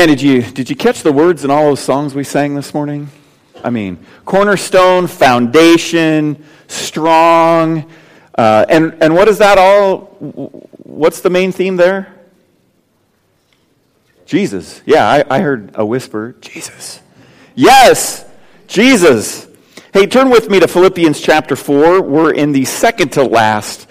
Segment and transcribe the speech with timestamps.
[0.00, 2.72] Man, did you, did you catch the words in all those songs we sang this
[2.72, 3.10] morning?
[3.62, 7.84] I mean, cornerstone, foundation, strong.
[8.34, 10.16] Uh, and, and what is that all?
[10.84, 12.14] What's the main theme there?
[14.24, 14.80] Jesus.
[14.86, 17.02] Yeah, I, I heard a whisper Jesus.
[17.54, 18.24] Yes,
[18.68, 19.48] Jesus.
[19.92, 22.00] Hey, turn with me to Philippians chapter 4.
[22.00, 23.86] We're in the second to last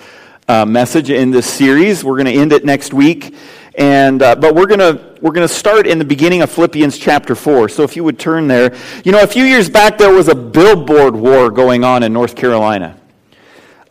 [0.48, 2.04] uh, message in this series.
[2.04, 3.36] We're going to end it next week.
[3.80, 7.34] And, uh, but we're going to we're to start in the beginning of Philippians chapter
[7.34, 7.70] 4.
[7.70, 8.76] So if you would turn there.
[9.06, 12.36] You know, a few years back, there was a billboard war going on in North
[12.36, 12.98] Carolina.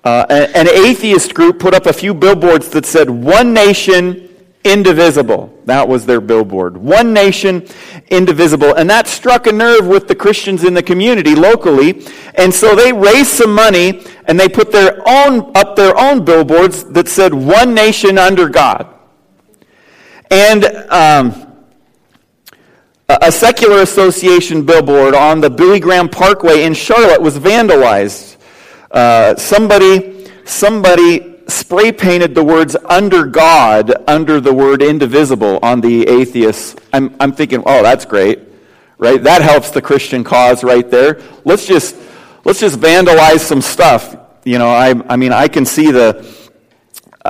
[0.05, 4.29] Uh, an atheist group put up a few billboards that said, One nation,
[4.63, 5.59] indivisible.
[5.65, 6.77] That was their billboard.
[6.77, 7.67] One nation,
[8.09, 8.75] indivisible.
[8.75, 12.07] And that struck a nerve with the Christians in the community locally.
[12.35, 16.85] And so they raised some money and they put their own, up their own billboards
[16.85, 18.98] that said, One nation under God.
[20.31, 21.49] And um,
[23.09, 28.37] a secular association billboard on the Billy Graham Parkway in Charlotte was vandalized.
[28.91, 36.07] Uh, somebody, somebody spray painted the words under God under the word indivisible on the
[36.07, 36.77] atheists.
[36.93, 38.41] I'm, I'm thinking, oh, that's great,
[38.99, 39.23] right?
[39.23, 41.23] That helps the Christian cause right there.
[41.47, 41.97] Let's just,
[42.45, 44.17] let's just vandalize some stuff.
[44.45, 46.27] You know, I, I mean, I can see the,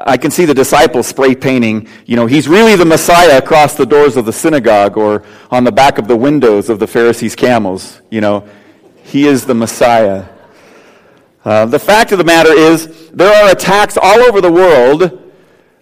[0.07, 3.87] I can see the disciples spray painting, you know, he's really the Messiah across the
[3.87, 8.01] doors of the synagogue or on the back of the windows of the Pharisees' camels.
[8.11, 8.49] You know,
[9.03, 10.27] he is the Messiah.
[11.45, 15.33] Uh, the fact of the matter is, there are attacks all over the world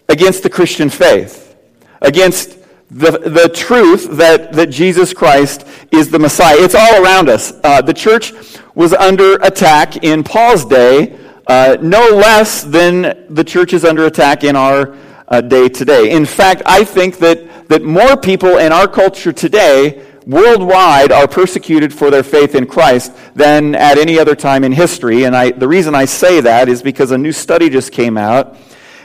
[0.07, 1.55] against the Christian faith,
[2.01, 2.57] against
[2.89, 6.55] the, the truth that, that Jesus Christ is the Messiah.
[6.59, 7.53] It's all around us.
[7.63, 8.31] Uh, the church
[8.75, 14.43] was under attack in Paul's day uh, no less than the church is under attack
[14.43, 14.97] in our
[15.29, 16.11] uh, day today.
[16.11, 21.93] In fact, I think that, that more people in our culture today worldwide are persecuted
[21.93, 25.23] for their faith in Christ than at any other time in history.
[25.23, 28.57] And I, the reason I say that is because a new study just came out.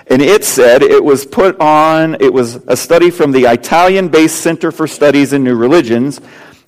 [0.09, 4.41] And it said it was put on, it was a study from the Italian based
[4.41, 6.21] Center for Studies in New Religions.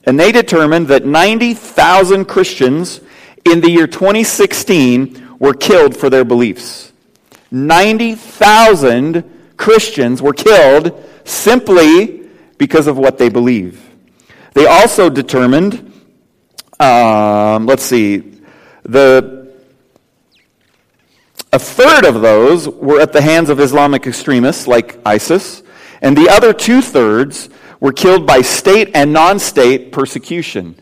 [0.05, 3.01] And they determined that 90,000 Christians
[3.45, 6.93] in the year 2016 were killed for their beliefs.
[7.51, 9.25] 90,000
[9.57, 12.29] Christians were killed simply
[12.59, 13.81] because of what they believe.
[14.55, 15.93] They also determined,
[16.79, 18.41] um, let's see,
[18.85, 19.53] the,
[21.53, 25.63] a third of those were at the hands of Islamic extremists like ISIS,
[26.03, 27.49] and the other two thirds
[27.81, 30.77] were killed by state and non state persecution,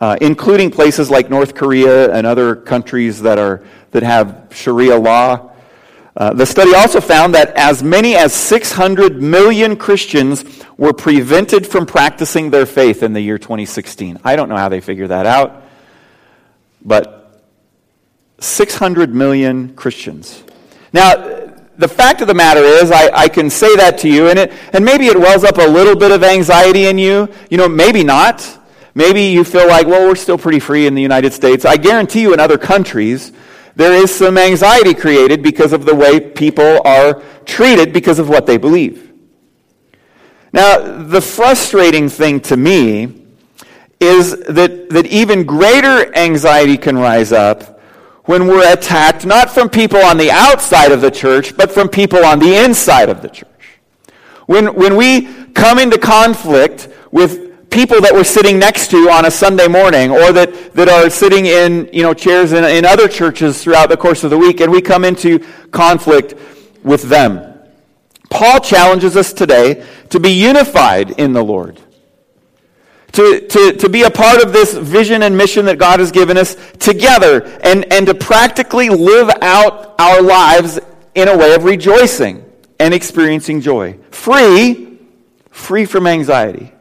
[0.00, 3.62] uh, including places like North Korea and other countries that are
[3.92, 5.52] that have Sharia law.
[6.16, 10.44] Uh, the study also found that as many as 600 million Christians
[10.76, 14.18] were prevented from practicing their faith in the year 2016.
[14.24, 15.64] I don't know how they figure that out,
[16.84, 17.42] but
[18.38, 20.44] 600 million Christians.
[20.92, 24.38] Now, the fact of the matter is, I, I can say that to you, and,
[24.38, 27.28] it, and maybe it wells up a little bit of anxiety in you.
[27.50, 28.60] You know, maybe not.
[28.94, 31.64] Maybe you feel like, well, we're still pretty free in the United States.
[31.64, 33.32] I guarantee you, in other countries,
[33.74, 38.46] there is some anxiety created because of the way people are treated because of what
[38.46, 39.12] they believe.
[40.52, 43.22] Now, the frustrating thing to me
[43.98, 47.80] is that, that even greater anxiety can rise up
[48.24, 52.24] when we're attacked not from people on the outside of the church, but from people
[52.24, 53.48] on the inside of the church.
[54.46, 59.30] When, when we come into conflict with people that we're sitting next to on a
[59.30, 63.62] Sunday morning or that, that are sitting in you know, chairs in, in other churches
[63.62, 65.40] throughout the course of the week, and we come into
[65.72, 66.34] conflict
[66.84, 67.52] with them.
[68.30, 71.80] Paul challenges us today to be unified in the Lord.
[73.12, 76.36] To, to, to be a part of this vision and mission that God has given
[76.36, 80.80] us together and, and to practically live out our lives
[81.14, 82.44] in a way of rejoicing
[82.80, 83.98] and experiencing joy.
[84.10, 84.98] Free,
[85.50, 86.73] free from anxiety.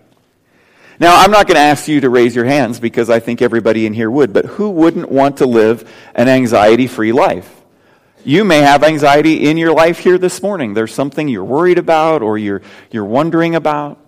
[1.04, 3.86] Now, I'm not going to ask you to raise your hands because I think everybody
[3.86, 7.62] in here would, but who wouldn't want to live an anxiety free life?
[8.24, 10.74] You may have anxiety in your life here this morning.
[10.74, 14.00] There's something you're worried about or you're, you're wondering about.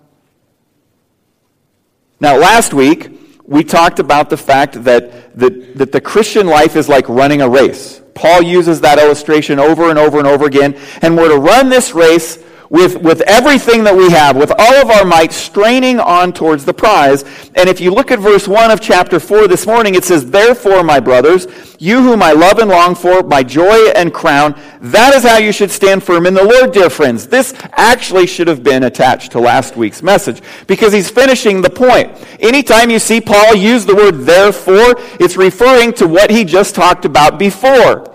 [2.21, 6.87] Now, last week, we talked about the fact that, that, that the Christian life is
[6.87, 8.01] like running a race.
[8.13, 10.79] Paul uses that illustration over and over and over again.
[11.01, 12.41] And we're to run this race
[12.75, 16.73] with, with everything that we have, with all of our might, straining on towards the
[16.73, 17.23] prize.
[17.55, 20.83] And if you look at verse 1 of chapter 4 this morning, it says, Therefore,
[20.83, 21.47] my brothers,
[21.79, 25.53] you whom I love and long for, my joy and crown, that is how you
[25.53, 27.27] should stand firm in the Lord, dear friends.
[27.27, 32.11] This actually should have been attached to last week's message because he's finishing the point.
[32.41, 37.05] Anytime you see Paul use the word therefore, it's referring to what he just talked
[37.05, 38.13] about before.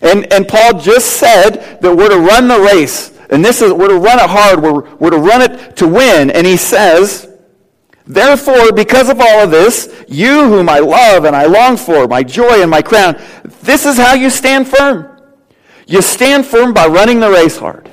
[0.00, 3.88] And, and Paul just said that we're to run the race and this is, we're
[3.88, 4.62] to run it hard.
[4.62, 6.30] We're, we're to run it to win.
[6.30, 7.28] And he says,
[8.04, 12.22] Therefore, because of all of this, you whom I love and I long for, my
[12.22, 13.18] joy and my crown,
[13.62, 15.08] this is how you stand firm.
[15.86, 17.90] You stand firm by running the race hard.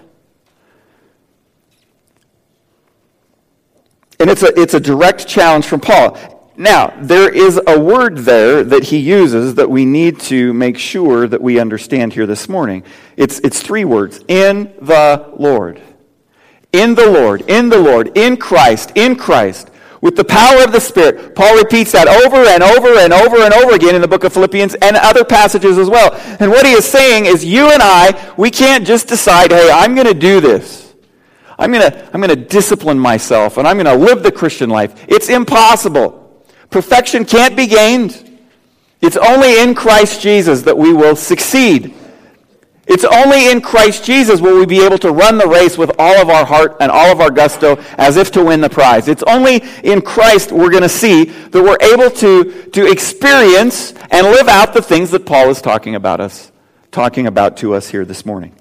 [4.20, 6.39] And it's a, it's a direct challenge from Paul.
[6.60, 11.26] Now, there is a word there that he uses that we need to make sure
[11.26, 12.84] that we understand here this morning.
[13.16, 15.82] It's, it's three words in the Lord.
[16.74, 19.72] In the Lord, in the Lord, in Christ, in Christ,
[20.02, 21.34] with the power of the Spirit.
[21.34, 24.34] Paul repeats that over and over and over and over again in the book of
[24.34, 26.14] Philippians and other passages as well.
[26.42, 29.96] And what he is saying is, you and I, we can't just decide, hey, I'm
[29.96, 30.94] going to do this.
[31.58, 34.70] I'm going to, I'm going to discipline myself and I'm going to live the Christian
[34.70, 35.06] life.
[35.08, 36.19] It's impossible.
[36.70, 38.40] Perfection can't be gained.
[39.02, 41.94] It's only in Christ Jesus that we will succeed.
[42.86, 46.20] It's only in Christ Jesus will we be able to run the race with all
[46.20, 49.08] of our heart and all of our gusto as if to win the prize.
[49.08, 54.26] It's only in Christ we're going to see that we're able to, to experience and
[54.26, 56.52] live out the things that Paul is talking about us,
[56.92, 58.56] talking about to us here this morning.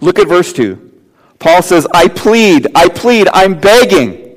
[0.00, 0.84] Look at verse 2.
[1.38, 4.27] Paul says, I plead, I plead, I'm begging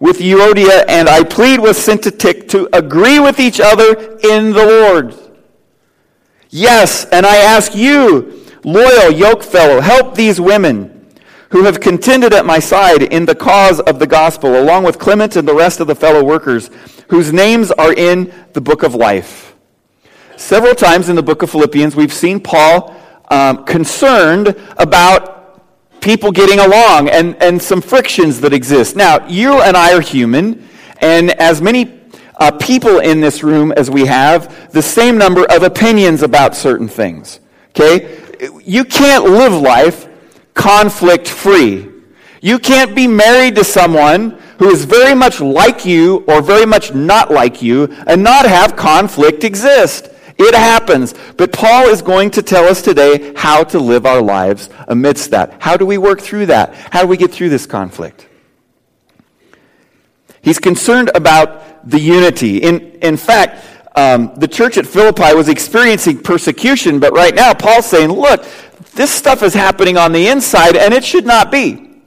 [0.00, 5.14] with Euodia, and I plead with Syntyche to agree with each other in the Lord.
[6.48, 10.96] Yes, and I ask you, loyal yokefellow, help these women
[11.50, 15.36] who have contended at my side in the cause of the gospel, along with Clement
[15.36, 16.70] and the rest of the fellow workers,
[17.08, 19.54] whose names are in the book of life.
[20.36, 22.96] Several times in the book of Philippians, we've seen Paul
[23.30, 25.39] um, concerned about
[26.00, 28.96] people getting along and, and some frictions that exist.
[28.96, 30.68] Now, you and I are human,
[31.00, 32.00] and as many
[32.36, 36.88] uh, people in this room as we have, the same number of opinions about certain
[36.88, 37.40] things.
[37.70, 38.18] Okay?
[38.64, 40.08] You can't live life
[40.54, 41.88] conflict free.
[42.40, 46.94] You can't be married to someone who is very much like you or very much
[46.94, 50.08] not like you and not have conflict exist.
[50.42, 51.14] It happens.
[51.36, 55.60] But Paul is going to tell us today how to live our lives amidst that.
[55.60, 56.74] How do we work through that?
[56.90, 58.26] How do we get through this conflict?
[60.40, 62.56] He's concerned about the unity.
[62.56, 67.84] In, in fact, um, the church at Philippi was experiencing persecution, but right now Paul's
[67.84, 68.46] saying, look,
[68.94, 72.00] this stuff is happening on the inside and it should not be.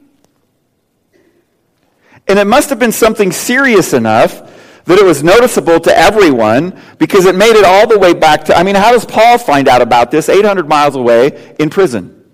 [2.26, 4.50] And it must have been something serious enough
[4.84, 8.56] that it was noticeable to everyone because it made it all the way back to,
[8.56, 12.24] I mean, how does Paul find out about this 800 miles away in prison?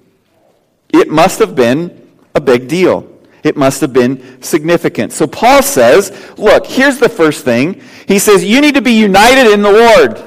[0.93, 3.07] It must have been a big deal.
[3.43, 5.13] It must have been significant.
[5.13, 7.81] So Paul says, look, here's the first thing.
[8.07, 10.27] He says, you need to be united in the Lord.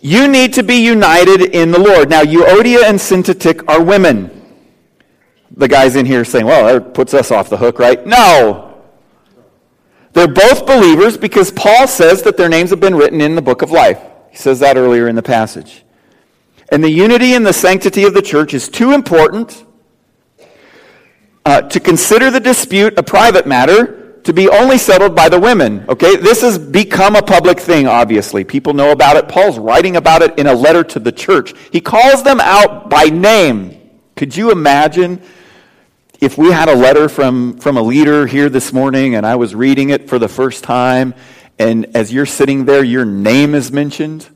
[0.00, 2.10] You need to be united in the Lord.
[2.10, 4.32] Now, Euodia and Syntyche are women.
[5.52, 8.04] The guys in here saying, well, that puts us off the hook, right?
[8.06, 8.65] No.
[10.16, 13.60] They're both believers because Paul says that their names have been written in the book
[13.60, 14.00] of life.
[14.30, 15.84] He says that earlier in the passage.
[16.70, 19.62] And the unity and the sanctity of the church is too important
[21.44, 25.84] uh, to consider the dispute a private matter to be only settled by the women.
[25.86, 28.42] Okay, this has become a public thing, obviously.
[28.42, 29.28] People know about it.
[29.28, 31.52] Paul's writing about it in a letter to the church.
[31.70, 33.90] He calls them out by name.
[34.16, 35.20] Could you imagine
[36.20, 39.54] if we had a letter from, from a leader here this morning and I was
[39.54, 41.14] reading it for the first time,
[41.58, 44.28] and as you're sitting there, your name is mentioned,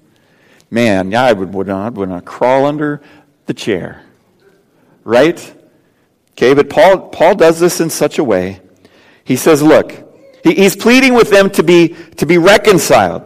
[0.71, 3.01] man, I would, would, not, would not crawl under
[3.47, 4.05] the chair.
[5.05, 5.55] Right?
[6.33, 8.61] Okay, but Paul, Paul does this in such a way.
[9.25, 9.93] He says, look,
[10.45, 13.23] he, he's pleading with them to be, to be reconciled.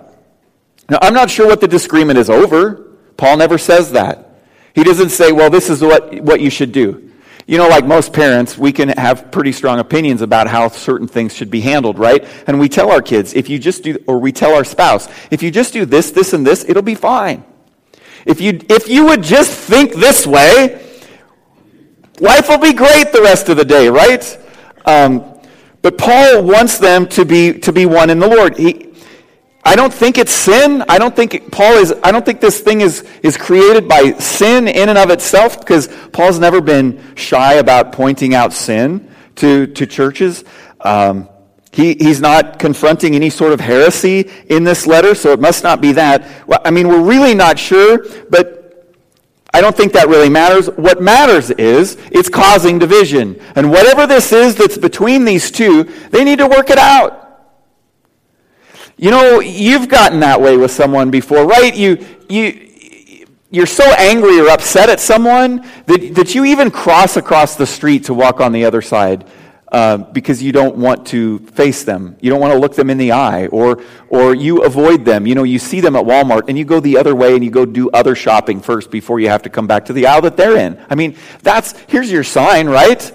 [0.88, 2.92] Now, I'm not sure what the disagreement is over.
[3.16, 4.42] Paul never says that.
[4.74, 7.03] He doesn't say, well, this is what, what you should do.
[7.46, 11.34] You know, like most parents, we can have pretty strong opinions about how certain things
[11.34, 12.26] should be handled, right?
[12.46, 15.42] And we tell our kids, if you just do, or we tell our spouse, if
[15.42, 17.44] you just do this, this, and this, it'll be fine.
[18.24, 20.82] If you, if you would just think this way,
[22.20, 24.38] life will be great the rest of the day, right?
[24.86, 25.38] Um,
[25.82, 28.56] but Paul wants them to be, to be one in the Lord.
[28.56, 28.93] He,
[29.66, 30.84] I don't think it's sin.
[30.88, 34.68] I don't think Paul is, I don't think this thing is, is created by sin
[34.68, 39.86] in and of itself because Paul's never been shy about pointing out sin to, to
[39.86, 40.44] churches.
[40.80, 41.30] Um,
[41.72, 45.80] he, he's not confronting any sort of heresy in this letter, so it must not
[45.80, 46.46] be that.
[46.46, 48.64] Well, I mean, we're really not sure, but
[49.52, 50.68] I don't think that really matters.
[50.68, 53.40] What matters is it's causing division.
[53.56, 57.23] And whatever this is that's between these two, they need to work it out.
[58.96, 61.74] You know, you've gotten that way with someone before, right?
[61.74, 62.64] You, you,
[63.50, 68.04] you're so angry or upset at someone that, that you even cross across the street
[68.04, 69.26] to walk on the other side
[69.74, 72.16] uh, because you don't want to face them.
[72.20, 75.26] You don't want to look them in the eye, or, or you avoid them.
[75.26, 77.50] You know, you see them at Walmart and you go the other way and you
[77.50, 80.36] go do other shopping first before you have to come back to the aisle that
[80.36, 80.80] they're in.
[80.88, 83.12] I mean, that's, here's your sign, right?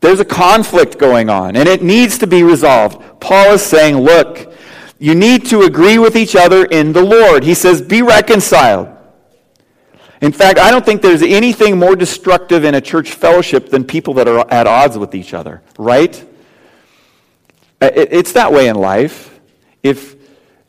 [0.00, 3.20] There's a conflict going on and it needs to be resolved.
[3.20, 4.53] Paul is saying, look,
[5.04, 7.44] you need to agree with each other in the Lord.
[7.44, 8.88] He says, be reconciled.
[10.22, 14.14] In fact, I don't think there's anything more destructive in a church fellowship than people
[14.14, 16.24] that are at odds with each other, right?
[17.82, 19.38] It's that way in life.
[19.82, 20.16] If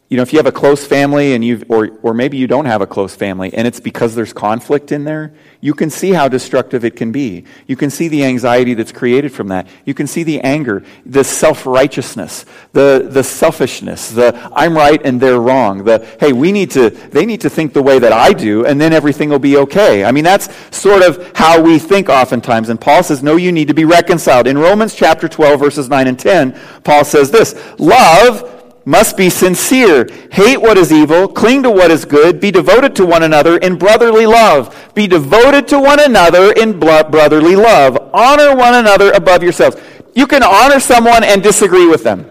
[0.07, 2.65] you know, if you have a close family and you or or maybe you don't
[2.65, 6.27] have a close family and it's because there's conflict in there, you can see how
[6.27, 7.43] destructive it can be.
[7.65, 9.67] You can see the anxiety that's created from that.
[9.83, 15.39] You can see the anger, the self-righteousness, the the selfishness, the I'm right and they're
[15.39, 15.83] wrong.
[15.83, 18.79] The hey, we need to they need to think the way that I do and
[18.79, 20.05] then everything will be okay.
[20.05, 22.69] I mean, that's sort of how we think oftentimes.
[22.69, 26.05] And Paul says, "No, you need to be reconciled." In Romans chapter 12 verses 9
[26.05, 28.51] and 10, Paul says this, "Love
[28.85, 30.07] must be sincere.
[30.31, 33.77] Hate what is evil, cling to what is good, be devoted to one another in
[33.77, 34.91] brotherly love.
[34.93, 37.97] Be devoted to one another in brotherly love.
[38.13, 39.77] Honor one another above yourselves.
[40.13, 42.29] You can honor someone and disagree with them.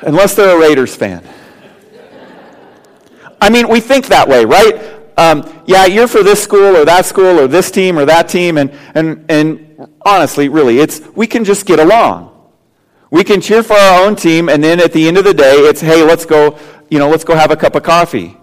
[0.00, 1.24] Unless they're a Raiders fan.
[3.40, 4.94] I mean, we think that way, right?
[5.18, 8.58] Um, yeah, you're for this school or that school or this team or that team,
[8.58, 12.35] and, and, and honestly, really, it's we can just get along.
[13.10, 15.54] We can cheer for our own team, and then at the end of the day,
[15.54, 16.58] it's, hey, let's go,
[16.90, 18.36] you know, let's go have a cup of coffee.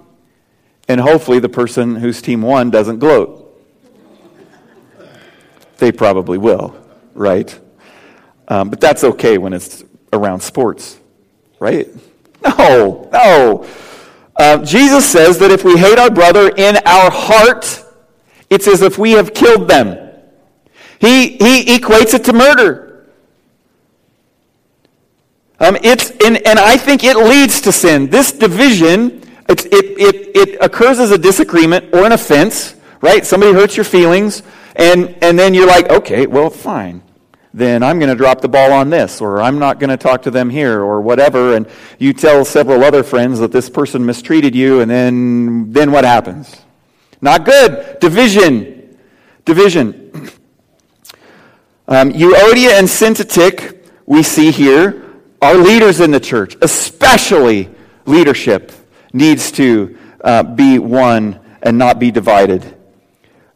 [0.87, 3.39] And hopefully the person whose team won doesn't gloat.
[5.77, 6.75] They probably will,
[7.13, 7.59] right?
[8.47, 10.97] Um, but that's okay when it's around sports,
[11.59, 11.87] right?
[12.45, 13.65] No, no.
[14.35, 17.83] Uh, Jesus says that if we hate our brother in our heart,
[18.49, 20.11] it's as if we have killed them.
[20.99, 22.92] He, he equates it to murder.
[25.59, 28.09] Um, it's, and, and I think it leads to sin.
[28.09, 33.25] This division, it, it, it occurs as a disagreement or an offense, right?
[33.25, 34.43] Somebody hurts your feelings,
[34.75, 37.01] and, and then you're like, okay, well, fine.
[37.53, 40.23] Then I'm going to drop the ball on this, or I'm not going to talk
[40.23, 41.55] to them here, or whatever.
[41.55, 41.67] And
[41.99, 46.55] you tell several other friends that this person mistreated you, and then, then what happens?
[47.21, 47.99] Not good.
[47.99, 48.97] Division.
[49.45, 50.29] Division.
[51.85, 55.02] Um, Euodia and Syntyche, we see here,
[55.43, 57.69] our leaders in the church, especially
[58.05, 58.71] leadership,
[59.11, 62.77] needs to uh, be one and not be divided.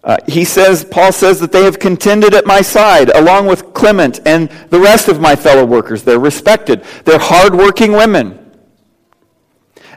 [0.03, 4.20] Uh, he says, Paul says that they have contended at my side, along with Clement
[4.25, 6.03] and the rest of my fellow workers.
[6.03, 6.84] They're respected.
[7.06, 8.44] They're hardworking women.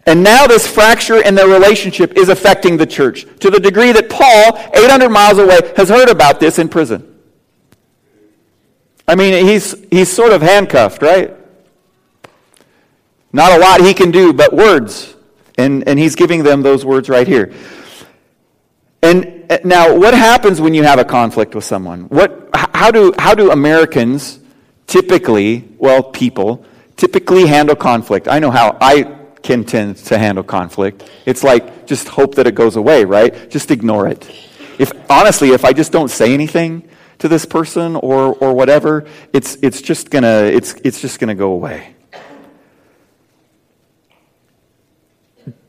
[0.07, 4.09] And now this fracture in their relationship is affecting the church to the degree that
[4.09, 7.07] Paul, 800 miles away, has heard about this in prison.
[9.07, 11.37] I mean, he's, he's sort of handcuffed, right?
[13.33, 15.15] Not a lot he can do, but words.
[15.57, 17.53] And, and he's giving them those words right here.
[19.03, 22.03] And uh, now, what happens when you have a conflict with someone?
[22.05, 24.41] What, how, do, how do Americans
[24.87, 26.65] typically, well, people,
[26.97, 28.29] typically handle conflict?
[28.29, 31.09] I know how I can tend to handle conflict.
[31.25, 33.51] It's like just hope that it goes away, right?
[33.51, 34.31] Just ignore it.
[34.79, 39.57] If honestly, if I just don't say anything to this person or or whatever, it's
[39.63, 41.95] it's just gonna it's it's just gonna go away.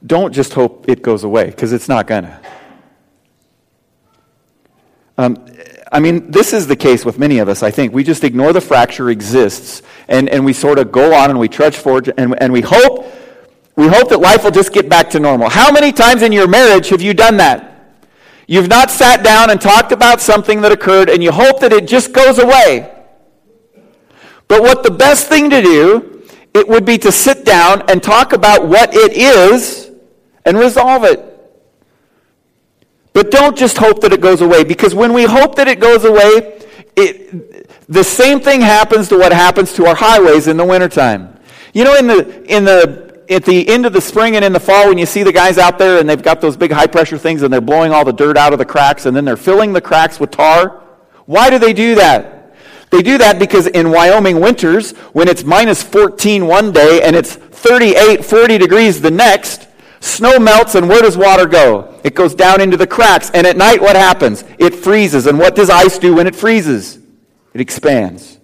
[0.06, 2.42] Don't just hope it goes away, because it's not going to.
[5.18, 5.46] Um,
[5.92, 7.94] I mean, this is the case with many of us, I think.
[7.94, 11.50] We just ignore the fracture exists, and, and we sort of go on and we
[11.50, 13.14] trudge forward, and, and we hope
[13.76, 15.50] we hope that life will just get back to normal.
[15.50, 17.96] How many times in your marriage have you done that?
[18.48, 21.88] You've not sat down and talked about something that occurred, and you hope that it
[21.88, 22.94] just goes away.
[24.48, 28.34] But what the best thing to do, it would be to sit down and talk
[28.34, 29.91] about what it is
[30.46, 31.28] and resolve it.
[33.14, 36.06] But don't just hope that it goes away, because when we hope that it goes
[36.06, 36.60] away,
[36.96, 41.38] it, The same thing happens to what happens to our highways in the wintertime.
[41.74, 44.62] You know, in the, in the, at the end of the spring and in the
[44.62, 47.18] fall, when you see the guys out there and they've got those big high pressure
[47.18, 49.74] things and they're blowing all the dirt out of the cracks and then they're filling
[49.74, 50.82] the cracks with tar.
[51.26, 52.56] Why do they do that?
[52.92, 57.36] They do that because in Wyoming winters, when it's minus 14 one day and it's
[57.36, 59.68] 38, 40 degrees the next,
[60.02, 62.00] snow melts and where does water go?
[62.04, 63.30] It goes down into the cracks.
[63.32, 64.44] And at night, what happens?
[64.60, 65.28] It freezes.
[65.28, 67.00] And what does ice do when it freezes?
[67.54, 68.40] It expands.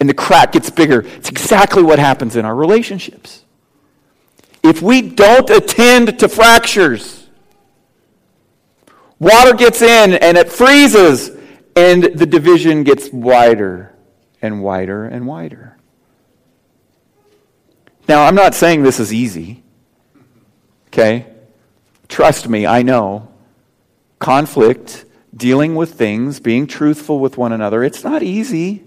[0.00, 1.00] And the crack gets bigger.
[1.00, 3.44] It's exactly what happens in our relationships.
[4.62, 7.26] If we don't attend to fractures,
[9.18, 11.30] water gets in and it freezes,
[11.76, 13.94] and the division gets wider
[14.40, 15.76] and wider and wider.
[18.08, 19.63] Now, I'm not saying this is easy.
[20.94, 21.26] Okay?
[22.06, 23.28] Trust me, I know.
[24.20, 25.04] Conflict,
[25.36, 28.84] dealing with things, being truthful with one another, it's not easy.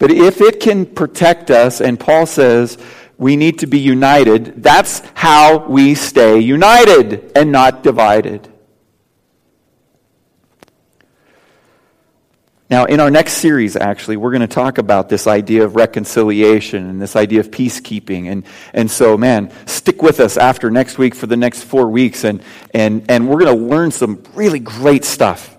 [0.00, 2.78] But if it can protect us, and Paul says
[3.16, 4.60] we need to be united.
[4.60, 8.48] That's how we stay united and not divided.
[12.68, 16.90] Now, in our next series, actually, we're going to talk about this idea of reconciliation
[16.90, 18.28] and this idea of peacekeeping.
[18.30, 22.24] And, and so, man, stick with us after next week for the next four weeks,
[22.24, 22.42] and,
[22.74, 25.56] and, and we're going to learn some really great stuff.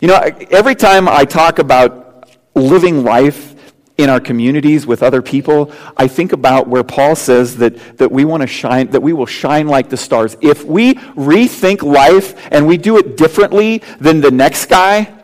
[0.00, 0.16] You know,
[0.50, 3.54] every time I talk about living life
[3.98, 8.24] in our communities with other people, I think about where Paul says that, that we
[8.24, 10.34] want to shine, that we will shine like the stars.
[10.40, 15.17] If we rethink life and we do it differently than the next guy,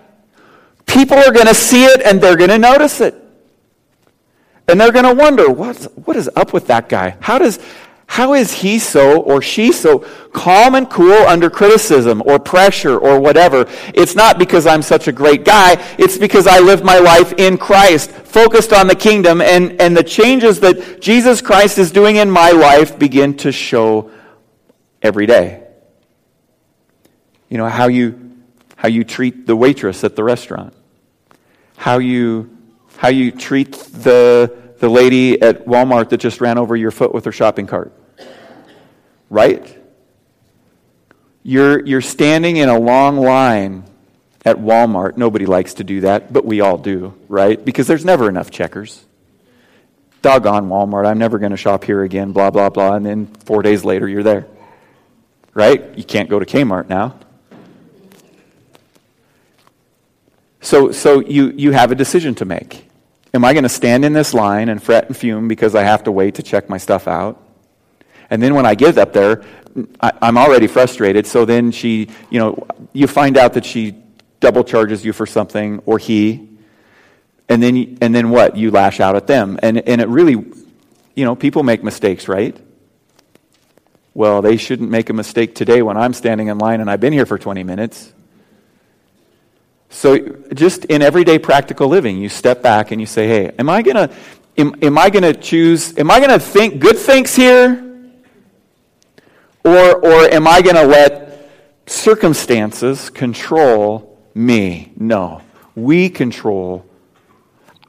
[0.87, 3.15] people are going to see it and they're going to notice it.
[4.69, 7.17] And they're going to wonder, what's, what is up with that guy?
[7.21, 7.59] How does,
[8.07, 9.99] how is he so or she so
[10.33, 13.67] calm and cool under criticism or pressure or whatever?
[13.95, 15.77] It's not because I'm such a great guy.
[15.99, 20.05] It's because I live my life in Christ, focused on the kingdom, and, and the
[20.05, 24.11] changes that Jesus Christ is doing in my life begin to show
[25.03, 25.67] every day.
[27.51, 28.24] You know, how you,
[28.85, 30.75] how you treat the waitress at the restaurant,
[31.75, 32.55] how you,
[32.99, 37.25] how you treat the the lady at Walmart that just ran over your foot with
[37.25, 37.95] her shopping cart.
[39.31, 39.75] Right?
[41.43, 43.85] You're, you're standing in a long line
[44.45, 45.17] at Walmart.
[45.17, 47.65] Nobody likes to do that, but we all do, right?
[47.65, 49.03] Because there's never enough checkers.
[50.21, 52.97] Doggone Walmart, I'm never going to shop here again, blah, blah, blah.
[52.97, 54.47] And then four days later, you're there.
[55.55, 55.97] Right?
[55.97, 57.19] You can't go to Kmart now.
[60.65, 62.89] So, so you, you have a decision to make.
[63.35, 66.05] Am I going to stand in this line and fret and fume because I have
[66.05, 67.39] to wait to check my stuff out?
[68.31, 69.45] And then when I get up there,
[70.01, 71.27] I, am already frustrated.
[71.27, 73.95] So then she, you know, you find out that she
[74.41, 76.49] double charges you for something, or he,
[77.51, 78.57] and then and then what?
[78.57, 80.33] You lash out at them, and and it really,
[81.15, 82.57] you know, people make mistakes, right?
[84.15, 87.13] Well, they shouldn't make a mistake today when I'm standing in line and I've been
[87.13, 88.14] here for 20 minutes.
[89.91, 90.19] So,
[90.53, 93.97] just in everyday practical living, you step back and you say, hey, am I going
[93.97, 94.15] to.
[94.57, 97.81] Am, am I going to choose, am I going to think good things here?
[99.65, 101.51] Or, or am I going to let
[101.87, 104.93] circumstances control me?
[104.97, 105.43] No.
[105.75, 106.87] We control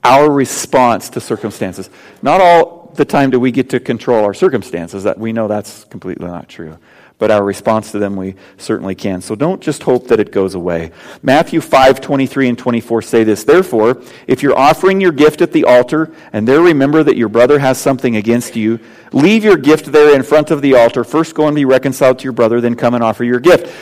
[0.04, 1.92] our response to circumstances.
[2.24, 5.04] Not all the time do we get to control our circumstances.
[5.04, 6.80] That we know that's completely not true
[7.18, 9.22] but our response to them we certainly can.
[9.22, 10.92] So don't just hope that it goes away.
[11.22, 13.44] Matthew 5, 23 and 24 say this.
[13.44, 17.60] Therefore, if you're offering your gift at the altar and there remember that your brother
[17.60, 18.80] has something against you,
[19.14, 21.04] leave your gift there in front of the altar.
[21.04, 23.74] First go and be reconciled to your brother, then come and offer your gift.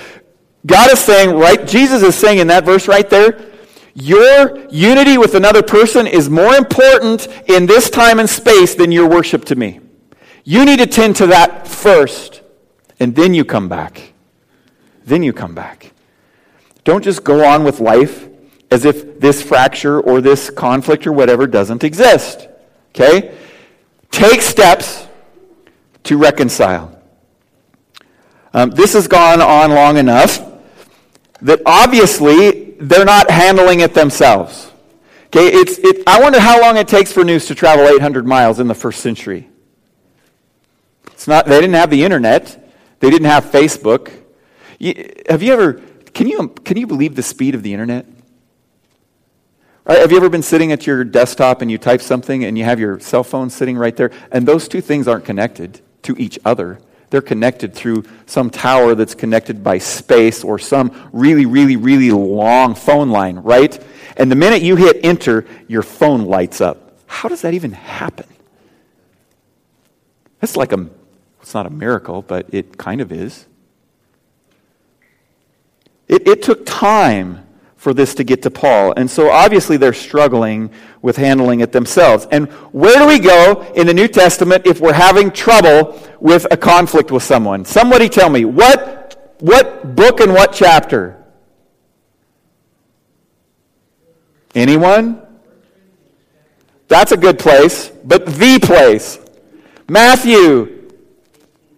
[0.66, 3.50] God is saying, right, Jesus is saying in that verse right there,
[3.96, 9.08] your unity with another person is more important in this time and space than your
[9.08, 9.80] worship to me.
[10.44, 12.43] You need to tend to that first
[13.04, 14.14] and then you come back.
[15.04, 15.92] Then you come back.
[16.86, 18.30] Don't just go on with life
[18.72, 22.48] as if this fracture or this conflict or whatever doesn't exist.
[22.92, 23.38] Okay?
[24.10, 25.06] Take steps
[26.04, 26.98] to reconcile.
[28.54, 30.40] Um, this has gone on long enough
[31.42, 34.72] that obviously they're not handling it themselves.
[35.26, 38.62] Okay, it's, it, I wonder how long it takes for news to travel 800 miles
[38.62, 39.50] in the first century.
[41.08, 42.63] It's not, they didn't have the internet.
[43.04, 44.14] They didn't have Facebook.
[45.30, 45.74] have you ever,
[46.14, 48.06] can you, can you believe the speed of the internet?
[49.84, 52.64] Right, have you ever been sitting at your desktop and you type something and you
[52.64, 56.40] have your cell phone sitting right there and those two things aren't connected to each
[56.46, 56.80] other?
[57.10, 62.74] They're connected through some tower that's connected by space or some really, really, really long
[62.74, 63.78] phone line, right?
[64.16, 67.00] And the minute you hit enter, your phone lights up.
[67.06, 68.28] How does that even happen?
[70.40, 70.90] That's like a,
[71.44, 73.46] it's not a miracle, but it kind of is.
[76.08, 78.94] It, it took time for this to get to Paul.
[78.96, 82.30] And so obviously they're struggling with handling it themselves.
[82.32, 86.56] And where do we go in the New Testament if we're having trouble with a
[86.56, 87.66] conflict with someone?
[87.66, 91.22] Somebody tell me, what, what book and what chapter?
[94.56, 95.22] Anyone?
[96.88, 99.20] That's a good place, but the place.
[99.90, 100.83] Matthew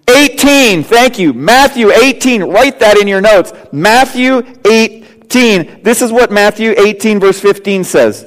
[0.08, 0.84] 18.
[0.84, 1.34] Thank you.
[1.34, 2.44] Matthew 18.
[2.44, 3.54] Write that in your notes.
[3.72, 5.84] Matthew 18.
[5.84, 8.26] This is what Matthew 18, verse 15 says.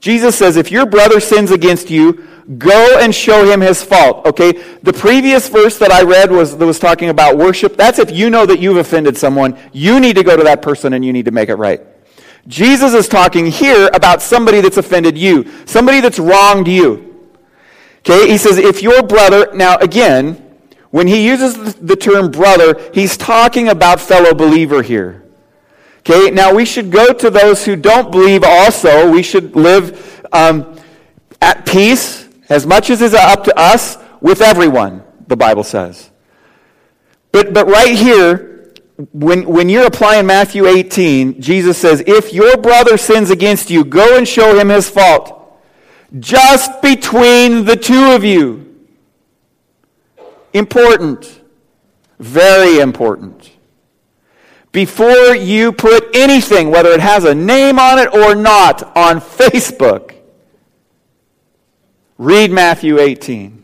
[0.00, 2.26] Jesus says, If your brother sins against you,
[2.58, 4.26] go and show him his fault.
[4.26, 4.52] Okay?
[4.82, 7.76] The previous verse that I read was, that was talking about worship.
[7.76, 9.58] That's if you know that you've offended someone.
[9.72, 11.80] You need to go to that person and you need to make it right.
[12.46, 17.30] Jesus is talking here about somebody that's offended you, somebody that's wronged you.
[18.00, 18.28] Okay?
[18.28, 20.43] He says, if your brother, now again,
[20.94, 25.24] when he uses the term brother, he's talking about fellow believer here.
[25.98, 29.10] Okay, now we should go to those who don't believe also.
[29.10, 30.78] We should live um,
[31.42, 36.12] at peace as much as is up to us with everyone, the Bible says.
[37.32, 38.72] But, but right here,
[39.10, 44.16] when, when you're applying Matthew 18, Jesus says, If your brother sins against you, go
[44.16, 45.58] and show him his fault.
[46.20, 48.64] Just between the two of you.
[50.54, 51.42] Important.
[52.20, 53.50] Very important.
[54.70, 60.14] Before you put anything, whether it has a name on it or not, on Facebook,
[62.18, 63.63] read Matthew 18.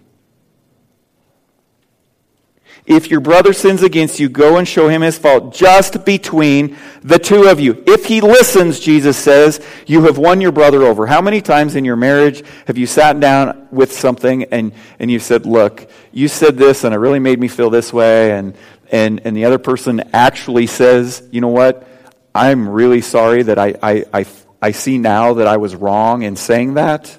[2.91, 7.21] If your brother sins against you, go and show him his fault just between the
[7.21, 7.85] two of you.
[7.87, 11.07] If he listens, Jesus says, you have won your brother over.
[11.07, 15.21] How many times in your marriage have you sat down with something and, and you
[15.21, 18.57] said, Look, you said this and it really made me feel this way, and,
[18.91, 21.87] and, and the other person actually says, You know what?
[22.35, 24.27] I'm really sorry that I, I, I,
[24.61, 27.17] I see now that I was wrong in saying that.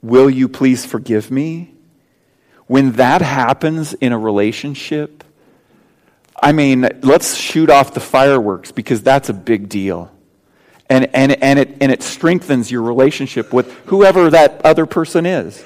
[0.00, 1.75] Will you please forgive me?
[2.66, 5.22] When that happens in a relationship,
[6.40, 10.10] I mean, let's shoot off the fireworks because that's a big deal.
[10.88, 15.64] And, and, and, it, and it strengthens your relationship with whoever that other person is.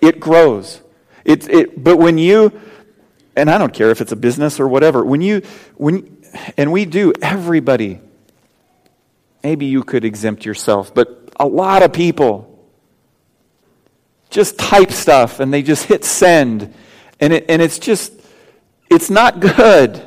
[0.00, 0.80] It grows.
[1.24, 2.52] It, it, but when you,
[3.36, 5.42] and I don't care if it's a business or whatever, when you,
[5.76, 6.22] when,
[6.56, 8.00] and we do, everybody,
[9.42, 12.51] maybe you could exempt yourself, but a lot of people,
[14.32, 16.74] just type stuff and they just hit send.
[17.20, 18.12] And, it, and it's just,
[18.90, 20.02] it's not good.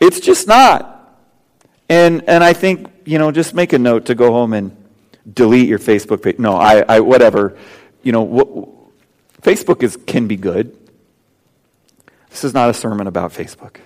[0.00, 0.90] It's just not.
[1.88, 4.76] And, and I think, you know, just make a note to go home and
[5.32, 6.38] delete your Facebook page.
[6.38, 7.56] No, I, I whatever.
[8.02, 8.48] You know, what,
[9.40, 10.76] Facebook is, can be good.
[12.30, 13.76] This is not a sermon about Facebook.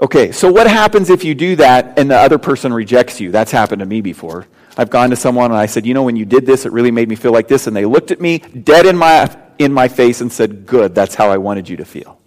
[0.00, 3.32] Okay, so what happens if you do that and the other person rejects you?
[3.32, 4.46] That's happened to me before.
[4.78, 6.92] I've gone to someone and I said, you know, when you did this, it really
[6.92, 7.66] made me feel like this.
[7.66, 11.16] And they looked at me dead in my, in my face and said, good, that's
[11.16, 12.20] how I wanted you to feel.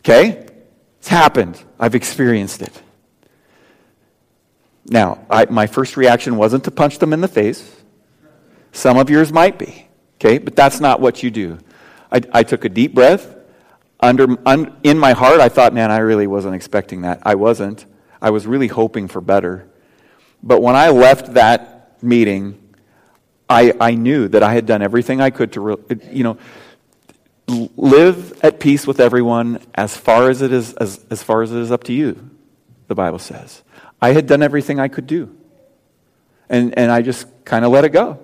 [0.00, 0.44] Okay?
[0.98, 1.62] It's happened.
[1.78, 2.82] I've experienced it.
[4.86, 7.82] Now, I, my first reaction wasn't to punch them in the face.
[8.72, 9.86] Some of yours might be.
[10.16, 10.38] Okay?
[10.38, 11.58] But that's not what you do.
[12.10, 13.36] I, I took a deep breath.
[14.00, 17.22] Under, un, in my heart, I thought, man, I really wasn't expecting that.
[17.22, 17.86] I wasn't.
[18.20, 19.70] I was really hoping for better.
[20.44, 22.60] But when I left that meeting,
[23.48, 26.38] I, I knew that I had done everything I could to, you know,
[27.76, 31.58] live at peace with everyone as far as it is, as, as far as it
[31.58, 32.30] is up to you,
[32.88, 33.62] the Bible says.
[34.02, 35.34] I had done everything I could do.
[36.50, 38.18] And, and I just kind of let it go.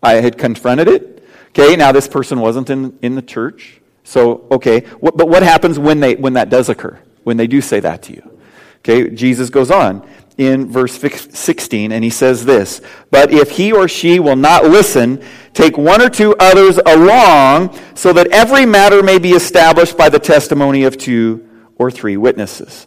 [0.00, 1.26] I had confronted it.
[1.48, 3.80] Okay, now this person wasn't in, in the church.
[4.04, 7.00] So, okay, what, but what happens when, they, when that does occur?
[7.24, 8.38] When they do say that to you?
[8.78, 13.88] Okay, Jesus goes on in verse 16, and he says this But if he or
[13.88, 19.18] she will not listen, take one or two others along, so that every matter may
[19.18, 22.86] be established by the testimony of two or three witnesses.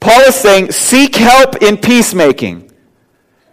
[0.00, 2.70] Paul is saying, seek help in peacemaking.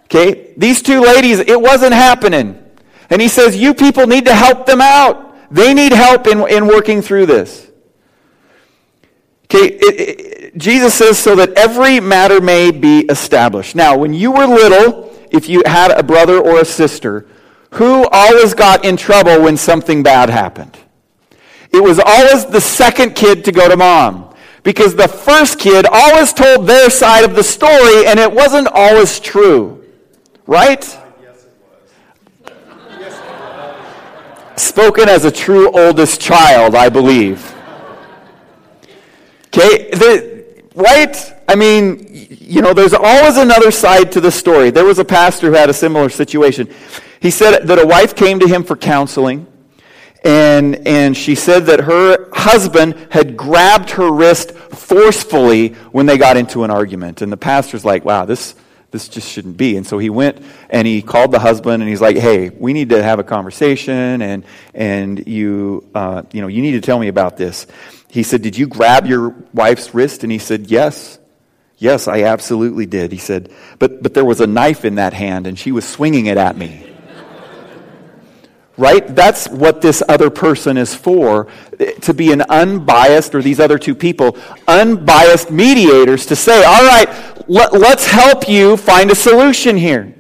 [0.06, 0.54] Okay?
[0.58, 2.62] These two ladies, it wasn't happening.
[3.10, 5.54] And he says, you people need to help them out.
[5.54, 7.72] They need help in, in working through this.
[9.46, 13.76] Okay, it, it, Jesus says, so that every matter may be established.
[13.76, 17.26] Now, when you were little, if you had a brother or a sister,
[17.72, 20.78] who always got in trouble when something bad happened?
[21.72, 24.36] It was always the second kid to go to mom.
[24.64, 29.20] Because the first kid always told their side of the story, and it wasn't always
[29.20, 29.84] true.
[30.46, 30.84] Right?
[34.58, 37.56] Spoken as a true oldest child, I believe.
[39.48, 39.90] Okay,
[40.76, 41.34] right?
[41.48, 44.70] I mean, you know, there's always another side to the story.
[44.70, 46.70] There was a pastor who had a similar situation.
[47.20, 49.48] He said that a wife came to him for counseling,
[50.24, 56.38] and, and she said that her husband had grabbed her wrist forcefully when they got
[56.38, 57.22] into an argument.
[57.22, 58.56] And the pastor's like, wow, this,
[58.92, 59.78] this just shouldn't be.
[59.78, 62.90] And so he went and he called the husband and he's like, hey, we need
[62.90, 64.44] to have a conversation and,
[64.76, 67.66] and you, uh, you know, you need to tell me about this.
[68.12, 70.24] He said, did you grab your wife's wrist?
[70.24, 71.18] And he said, yes.
[71.78, 73.12] Yes, I absolutely did.
[73.12, 76.28] He said, but, but there was a knife in that hand and she was swinging
[76.28, 76.92] it at me
[78.82, 79.16] right?
[79.16, 81.48] That's what this other person is for,
[82.02, 87.08] to be an unbiased, or these other two people, unbiased mediators to say, all right,
[87.48, 90.16] let, let's help you find a solution here.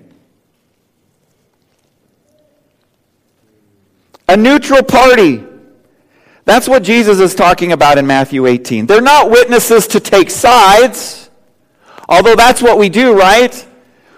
[4.27, 5.43] A neutral party.
[6.51, 8.85] That's what Jesus is talking about in Matthew 18.
[8.85, 11.29] They're not witnesses to take sides,
[12.09, 13.65] although that's what we do, right?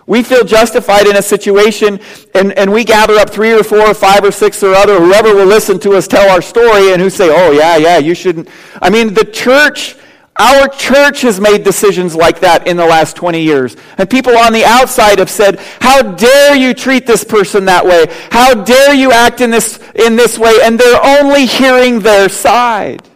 [0.07, 1.99] We feel justified in a situation,
[2.33, 5.35] and, and we gather up three or four or five or six or other, whoever
[5.35, 8.49] will listen to us tell our story, and who say, oh, yeah, yeah, you shouldn't.
[8.81, 9.95] I mean, the church,
[10.35, 13.77] our church has made decisions like that in the last 20 years.
[13.97, 18.07] And people on the outside have said, how dare you treat this person that way?
[18.31, 20.53] How dare you act in this, in this way?
[20.63, 23.07] And they're only hearing their side.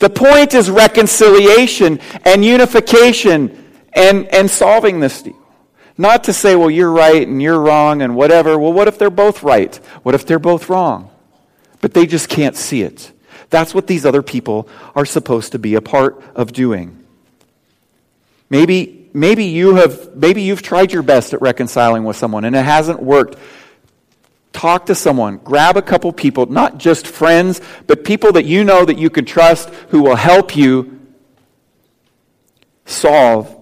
[0.00, 5.40] The point is reconciliation and unification and, and solving this deal.
[5.96, 8.58] Not to say, well, you're right and you're wrong and whatever.
[8.58, 9.74] Well, what if they're both right?
[10.02, 11.10] What if they're both wrong?
[11.80, 13.12] But they just can't see it.
[13.54, 17.04] That's what these other people are supposed to be a part of doing.
[18.50, 22.64] Maybe, maybe, you have, maybe you've tried your best at reconciling with someone and it
[22.64, 23.38] hasn't worked.
[24.52, 25.36] Talk to someone.
[25.36, 29.24] Grab a couple people, not just friends, but people that you know that you can
[29.24, 31.00] trust who will help you
[32.86, 33.56] solve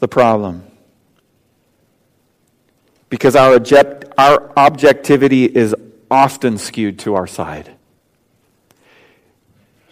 [0.00, 0.64] the problem.
[3.08, 5.74] Because our, object, our objectivity is
[6.10, 7.77] often skewed to our side.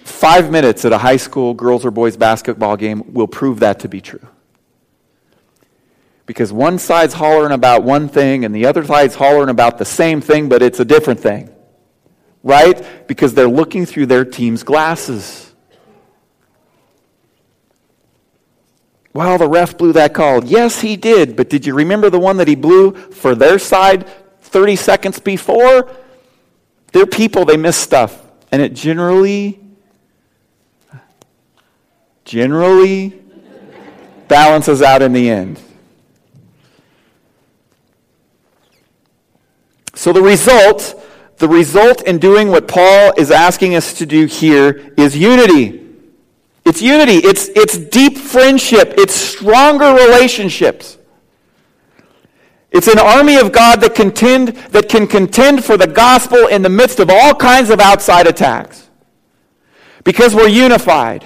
[0.06, 3.88] Five minutes at a high school girls or boys basketball game will prove that to
[3.88, 4.24] be true.
[6.26, 10.20] Because one side's hollering about one thing and the other side's hollering about the same
[10.20, 11.50] thing, but it's a different thing.
[12.44, 13.08] Right?
[13.08, 15.52] Because they're looking through their team's glasses.
[19.12, 20.44] Well, the ref blew that call.
[20.44, 21.34] Yes, he did.
[21.34, 24.08] But did you remember the one that he blew for their side
[24.40, 25.90] 30 seconds before?
[26.92, 28.22] They're people, they miss stuff.
[28.52, 29.65] And it generally,
[32.26, 33.14] generally
[34.28, 35.58] balances out in the end.
[39.94, 41.02] So the result,
[41.38, 45.84] the result in doing what Paul is asking us to do here is unity.
[46.64, 50.98] It's unity, it's, it's deep friendship, it's stronger relationships.
[52.72, 56.68] It's an army of God that, contend, that can contend for the gospel in the
[56.68, 58.90] midst of all kinds of outside attacks.
[60.02, 61.24] Because we're unified.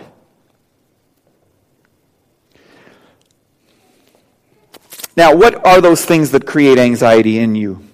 [5.21, 7.85] Now, what are those things that create anxiety in you?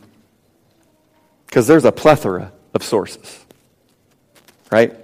[1.47, 3.45] Because there's a plethora of sources,
[4.71, 4.95] right?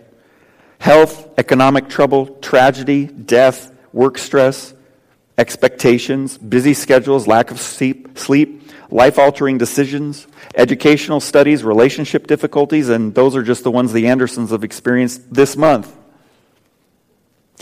[0.82, 4.74] health, economic trouble, tragedy, death, work stress,
[5.38, 13.14] expectations, busy schedules, lack of sleep, sleep life altering decisions, educational studies, relationship difficulties, and
[13.14, 15.96] those are just the ones the Andersons have experienced this month.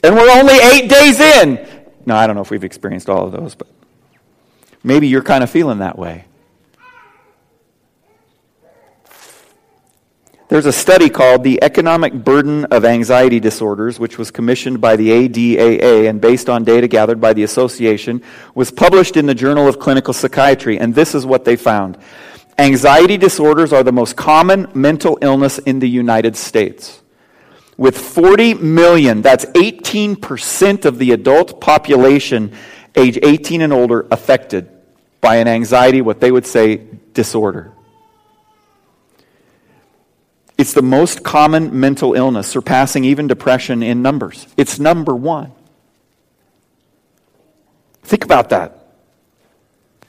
[0.03, 1.85] And we're only eight days in.
[2.07, 3.68] No, I don't know if we've experienced all of those, but
[4.83, 6.27] maybe you're kind of feeling that way.
[10.51, 15.09] There's a study called The Economic Burden of Anxiety Disorders, which was commissioned by the
[15.11, 18.21] ADAA and based on data gathered by the association,
[18.57, 21.99] was published in the Journal of Clinical Psychiatry, and this is what they found.
[22.59, 27.01] Anxiety disorders are the most common mental illness in the United States.
[27.77, 32.53] With 40 million, that's 18% of the adult population
[33.01, 34.69] age 18 and older affected
[35.21, 36.77] by an anxiety, what they would say,
[37.13, 37.73] disorder.
[40.57, 44.47] It's the most common mental illness, surpassing even depression in numbers.
[44.57, 45.53] It's number one.
[48.03, 48.77] Think about that.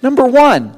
[0.01, 0.77] Number one.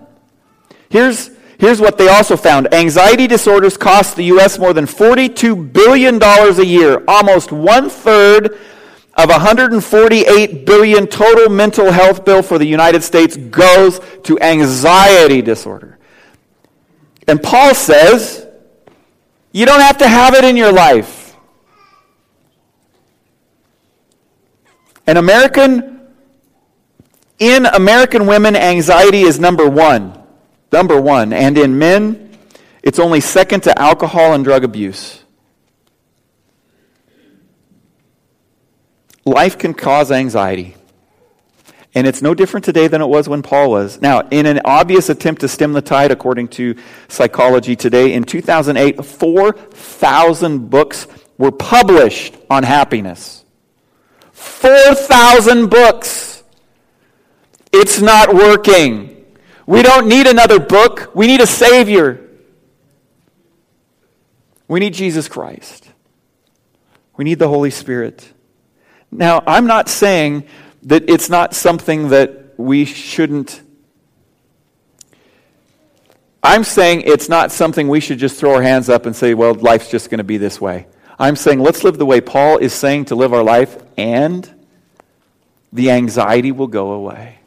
[0.89, 1.31] Here's,
[1.63, 4.59] Here's what they also found anxiety disorders cost the U.S.
[4.59, 8.59] more than $42 billion a year, almost one third
[9.15, 15.99] of 148 billion total mental health bill for the United States goes to anxiety disorder.
[17.27, 18.47] And Paul says,
[19.51, 21.35] you don't have to have it in your life.
[25.05, 26.01] An American,
[27.37, 30.19] in American women, anxiety is number one.
[30.71, 31.33] Number one.
[31.33, 32.35] And in men,
[32.81, 35.22] it's only second to alcohol and drug abuse.
[39.25, 40.75] Life can cause anxiety.
[41.95, 44.01] And it's no different today than it was when Paul was.
[44.01, 46.75] Now, in an obvious attempt to stem the tide, according to
[47.07, 51.07] Psychology Today, in 2008, 4,000 books
[51.37, 53.45] were published on happiness.
[54.31, 56.43] 4,000 books.
[57.71, 59.25] It's not working.
[59.67, 61.11] We don't need another book.
[61.13, 62.27] We need a Savior.
[64.67, 65.89] We need Jesus Christ.
[67.15, 68.33] We need the Holy Spirit.
[69.15, 70.45] Now, I'm not saying
[70.83, 73.61] that it's not something that we shouldn't.
[76.41, 79.53] I'm saying it's not something we should just throw our hands up and say, well,
[79.53, 80.87] life's just going to be this way.
[81.19, 84.49] I'm saying let's live the way Paul is saying to live our life, and
[85.71, 87.39] the anxiety will go away.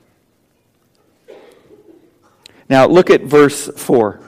[2.69, 4.21] Now, look at verse 4.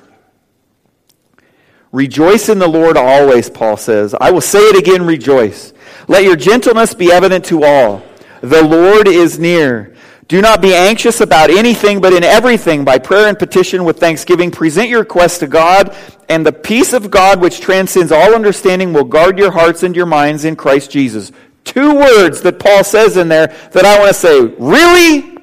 [1.93, 4.15] Rejoice in the Lord always, Paul says.
[4.21, 5.73] I will say it again, rejoice.
[6.09, 8.03] Let your gentleness be evident to all.
[8.41, 9.95] The Lord is near.
[10.27, 14.51] Do not be anxious about anything, but in everything, by prayer and petition with thanksgiving,
[14.51, 15.97] present your requests to God,
[16.29, 20.07] and the peace of God, which transcends all understanding, will guard your hearts and your
[20.07, 21.33] minds in Christ Jesus.
[21.65, 25.39] Two words that Paul says in there that I want to say, really?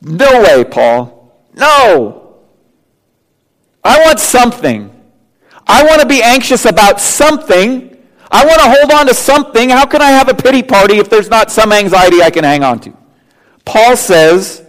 [0.00, 1.36] No way, Paul.
[1.54, 2.36] No.
[3.84, 4.90] I want something.
[5.66, 7.91] I want to be anxious about something
[8.34, 9.68] I want to hold on to something.
[9.68, 12.64] How can I have a pity party if there's not some anxiety I can hang
[12.64, 12.96] on to?
[13.66, 14.64] Paul says,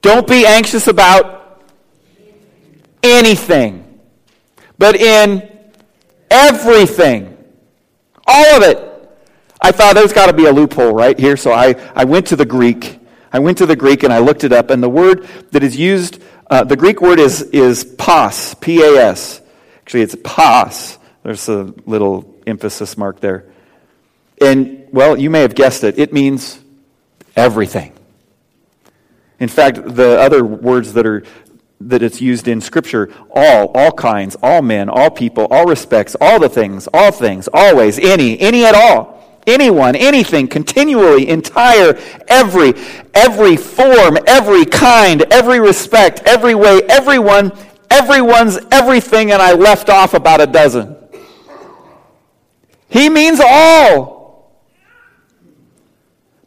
[0.00, 1.64] don't be anxious about
[3.02, 4.00] anything,
[4.78, 5.50] but in
[6.30, 7.36] everything.
[8.24, 8.86] All of it.
[9.60, 12.36] I thought there's got to be a loophole right here, so I, I went to
[12.36, 13.00] the Greek.
[13.32, 15.76] I went to the Greek and I looked it up, and the word that is
[15.76, 19.40] used, uh, the Greek word is, is pas, P A S.
[19.80, 20.98] Actually, it's pas.
[21.22, 23.44] There's a little emphasis mark there.
[24.40, 25.98] And, well, you may have guessed it.
[25.98, 26.60] It means
[27.36, 27.92] everything.
[29.38, 31.24] In fact, the other words that are
[31.82, 36.38] that it's used in scripture all all kinds all men all people all respects all
[36.38, 42.74] the things all things always any any at all anyone anything continually entire every
[43.14, 47.50] every form every kind every respect every way everyone
[47.88, 50.94] everyone's everything and i left off about a dozen
[52.90, 54.52] he means all.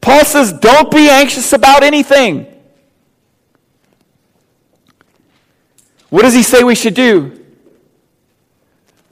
[0.01, 2.45] Paul says, don't be anxious about anything.
[6.09, 7.43] What does he say we should do?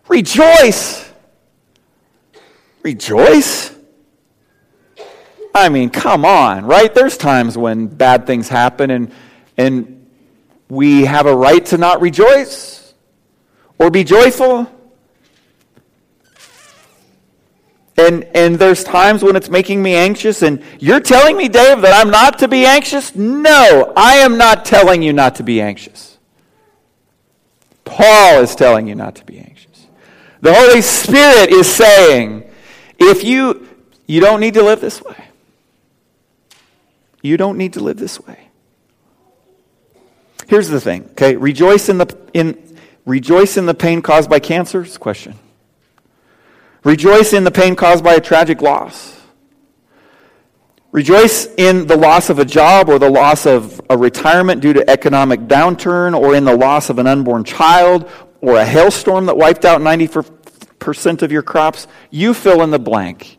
[0.10, 1.10] Rejoice.
[2.84, 3.74] Rejoice?
[5.56, 6.94] I mean, come on, right?
[6.94, 9.14] There's times when bad things happen and,
[9.58, 10.10] and
[10.68, 12.94] we have a right to not rejoice
[13.80, 14.70] or be joyful.
[17.98, 21.94] And, and there's times when it's making me anxious, and you're telling me, Dave, that
[21.94, 23.16] I'm not to be anxious?
[23.16, 26.18] No, I am not telling you not to be anxious.
[27.84, 29.88] Paul is telling you not to be anxious.
[30.40, 32.50] The Holy Spirit is saying,
[32.98, 33.68] if you,
[34.08, 35.26] you don't need to live this way.
[37.22, 38.48] You don't need to live this way.
[40.48, 41.36] Here's the thing, okay?
[41.36, 44.82] Rejoice in the, in, rejoice in the pain caused by cancer?
[44.82, 45.36] It's question.
[46.84, 49.20] Rejoice in the pain caused by a tragic loss.
[50.92, 54.90] Rejoice in the loss of a job or the loss of a retirement due to
[54.90, 58.10] economic downturn or in the loss of an unborn child
[58.42, 61.88] or a hailstorm that wiped out 90% of your crops.
[62.10, 63.38] You fill in the blank.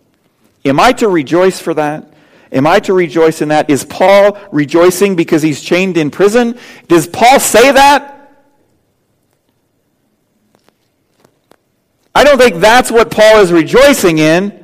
[0.65, 2.15] Am I to rejoice for that?
[2.53, 3.69] Am I to rejoice in that?
[3.69, 6.59] Is Paul rejoicing because he's chained in prison?
[6.87, 8.22] Does Paul say that?
[12.15, 14.59] I don't think that's what Paul is rejoicing in.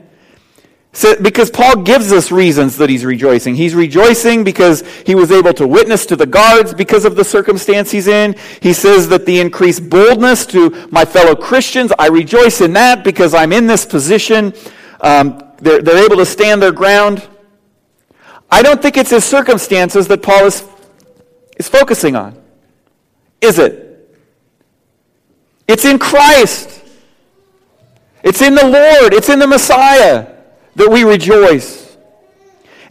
[1.23, 3.55] because Paul gives us reasons that he's rejoicing.
[3.55, 7.91] He's rejoicing because he was able to witness to the guards because of the circumstance
[7.91, 8.35] he's in.
[8.61, 13.33] He says that the increased boldness to my fellow Christians, I rejoice in that because
[13.33, 14.53] I'm in this position.
[15.01, 17.27] Um, they're, they're able to stand their ground.
[18.51, 20.65] I don't think it's his circumstances that Paul is,
[21.59, 22.41] is focusing on?
[23.41, 23.85] Is it?
[25.67, 26.78] It's in Christ.
[28.23, 29.15] It's in the Lord.
[29.15, 30.35] It's in the Messiah
[30.75, 31.97] that we rejoice.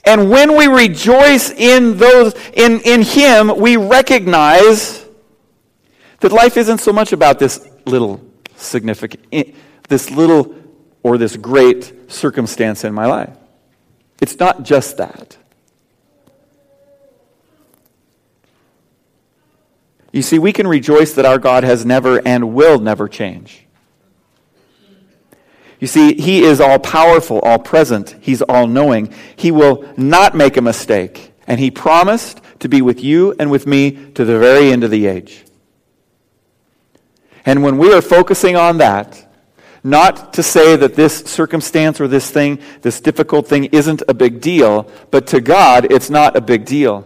[0.05, 5.05] And when we rejoice in those in, in Him, we recognize
[6.21, 8.23] that life isn't so much about this little
[8.55, 9.51] significant eh,
[9.89, 10.55] this little
[11.03, 13.35] or this great circumstance in my life.
[14.21, 15.37] It's not just that.
[20.11, 23.66] You see, we can rejoice that our God has never and will never change.
[25.79, 28.15] You see, He is all powerful, all present.
[28.19, 29.13] He's all knowing.
[29.35, 31.33] He will not make a mistake.
[31.45, 34.91] And He promised to be with you and with me to the very end of
[34.91, 35.45] the age.
[37.45, 39.23] And when we are focusing on that,
[39.83, 44.41] not to say that this circumstance or this thing, this difficult thing, isn't a big
[44.41, 47.05] deal, but to God, it's not a big deal.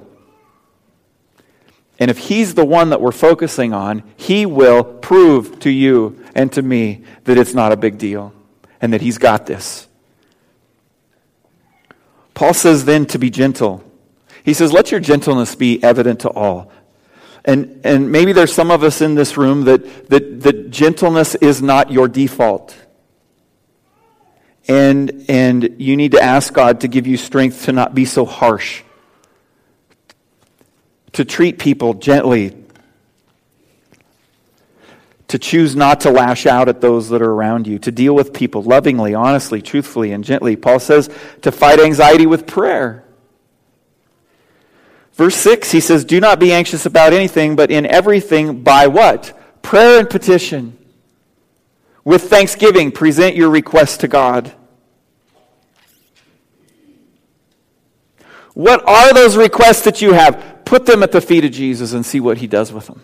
[1.99, 6.51] And if He's the one that we're focusing on, He will prove to you and
[6.53, 8.33] to me that it's not a big deal
[8.81, 9.87] and that He's got this.
[12.33, 13.83] Paul says then to be gentle.
[14.43, 16.71] He says, Let your gentleness be evident to all.
[17.43, 21.61] And, and maybe there's some of us in this room that, that, that gentleness is
[21.61, 22.75] not your default.
[24.67, 28.25] And, and you need to ask God to give you strength to not be so
[28.25, 28.83] harsh
[31.13, 32.55] to treat people gently,
[35.31, 38.33] to choose not to lash out at those that are around you, to deal with
[38.33, 40.57] people lovingly, honestly, truthfully, and gently.
[40.57, 41.09] Paul says
[41.41, 43.05] to fight anxiety with prayer.
[45.13, 49.37] Verse 6, he says, Do not be anxious about anything, but in everything by what?
[49.61, 50.77] Prayer and petition.
[52.03, 54.51] With thanksgiving, present your requests to God.
[58.53, 60.65] What are those requests that you have?
[60.65, 63.01] Put them at the feet of Jesus and see what he does with them.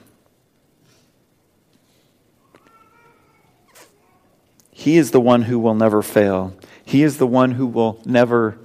[4.88, 6.56] He is the one who will never fail.
[6.86, 8.58] He is the one who will never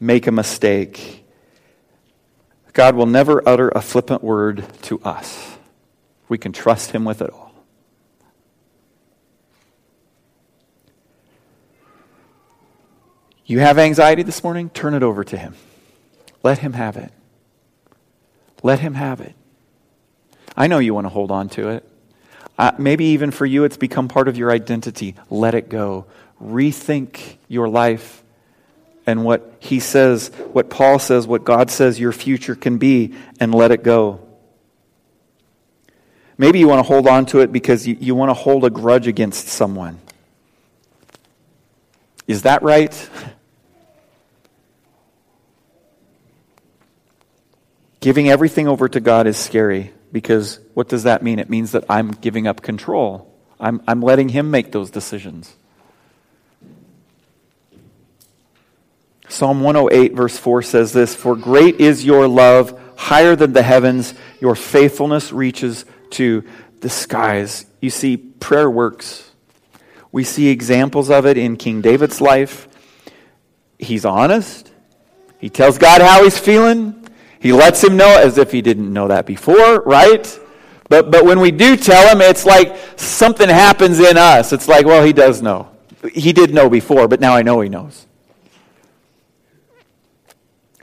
[0.00, 1.26] make a mistake.
[2.72, 5.58] God will never utter a flippant word to us.
[6.30, 7.52] We can trust Him with it all.
[13.44, 14.70] You have anxiety this morning?
[14.70, 15.56] Turn it over to Him.
[16.42, 17.12] Let Him have it.
[18.62, 19.34] Let him have it.
[20.56, 21.91] I know you want to hold on to it.
[22.58, 25.14] Uh, maybe even for you, it's become part of your identity.
[25.30, 26.06] Let it go.
[26.42, 28.22] Rethink your life
[29.06, 33.54] and what he says, what Paul says, what God says your future can be, and
[33.54, 34.20] let it go.
[36.38, 38.70] Maybe you want to hold on to it because you, you want to hold a
[38.70, 39.98] grudge against someone.
[42.26, 43.08] Is that right?
[48.00, 51.38] Giving everything over to God is scary because what does that mean?
[51.38, 53.34] It means that I'm giving up control.
[53.58, 55.54] I'm, I'm letting Him make those decisions.
[59.28, 64.12] Psalm 108, verse 4 says this For great is your love, higher than the heavens,
[64.40, 66.44] your faithfulness reaches to
[66.80, 67.64] the skies.
[67.80, 69.30] You see, prayer works.
[70.10, 72.68] We see examples of it in King David's life.
[73.78, 74.70] He's honest,
[75.38, 76.98] he tells God how he's feeling.
[77.42, 80.40] He lets him know as if he didn't know that before, right?
[80.88, 84.52] But, but when we do tell him, it's like something happens in us.
[84.52, 85.68] It's like, well, he does know.
[86.14, 88.06] He did know before, but now I know he knows.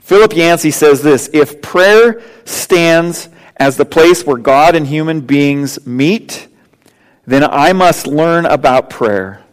[0.02, 5.86] Philip Yancey says this If prayer stands as the place where God and human beings
[5.86, 6.46] meet,
[7.24, 9.44] then I must learn about prayer.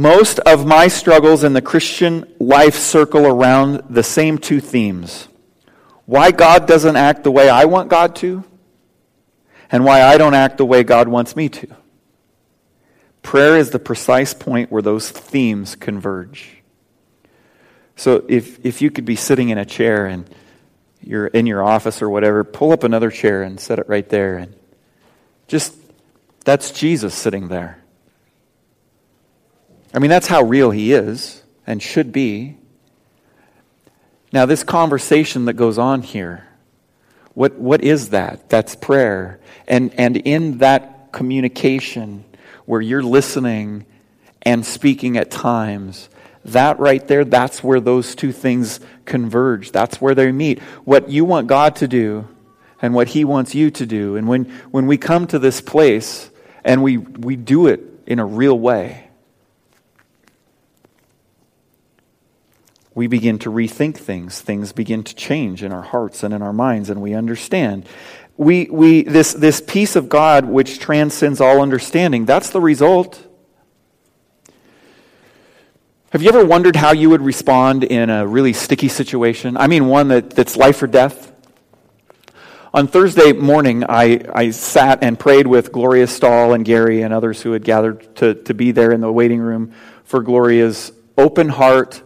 [0.00, 5.28] Most of my struggles in the Christian life circle around the same two themes
[6.06, 8.42] why God doesn't act the way I want God to,
[9.70, 11.68] and why I don't act the way God wants me to.
[13.20, 16.62] Prayer is the precise point where those themes converge.
[17.94, 20.26] So if, if you could be sitting in a chair and
[21.02, 24.38] you're in your office or whatever, pull up another chair and set it right there.
[24.38, 24.56] And
[25.46, 25.76] just,
[26.46, 27.79] that's Jesus sitting there.
[29.92, 32.56] I mean, that's how real he is and should be.
[34.32, 36.46] Now, this conversation that goes on here,
[37.34, 38.48] what, what is that?
[38.48, 39.40] That's prayer.
[39.66, 42.24] And, and in that communication
[42.66, 43.86] where you're listening
[44.42, 46.08] and speaking at times,
[46.44, 49.72] that right there, that's where those two things converge.
[49.72, 50.60] That's where they meet.
[50.84, 52.28] What you want God to do
[52.80, 54.16] and what He wants you to do.
[54.16, 56.30] And when, when we come to this place
[56.64, 59.09] and we, we do it in a real way,
[62.94, 64.40] we begin to rethink things.
[64.40, 67.86] Things begin to change in our hearts and in our minds, and we understand.
[68.36, 73.26] We, we, this, this peace of God which transcends all understanding, that's the result.
[76.10, 79.56] Have you ever wondered how you would respond in a really sticky situation?
[79.56, 81.32] I mean, one that, that's life or death?
[82.74, 87.42] On Thursday morning, I, I sat and prayed with Gloria Stahl and Gary and others
[87.42, 89.72] who had gathered to, to be there in the waiting room
[90.02, 92.02] for Gloria's open heart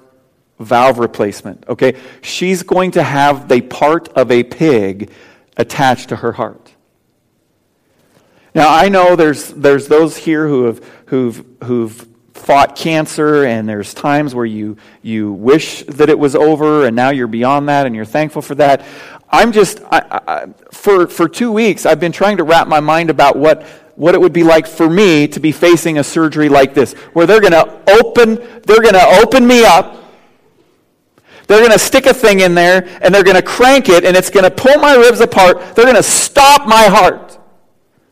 [0.58, 1.64] valve replacement.
[1.68, 2.00] Okay?
[2.22, 5.10] She's going to have the part of a pig
[5.56, 6.72] attached to her heart.
[8.54, 13.94] Now, I know there's, there's those here who have, who've, who've fought cancer, and there's
[13.94, 17.96] times where you, you wish that it was over, and now you're beyond that, and
[17.96, 18.84] you're thankful for that.
[19.28, 23.10] I'm just, I, I, for, for two weeks, I've been trying to wrap my mind
[23.10, 23.64] about what,
[23.96, 27.26] what it would be like for me to be facing a surgery like this, where
[27.26, 29.96] they're going to open, they're going to open me up,
[31.46, 34.16] they're going to stick a thing in there, and they're going to crank it, and
[34.16, 35.58] it's going to pull my ribs apart.
[35.74, 37.38] They're going to stop my heart.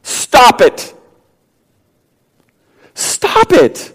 [0.02, 0.94] Stop it.
[2.94, 3.92] Stop it.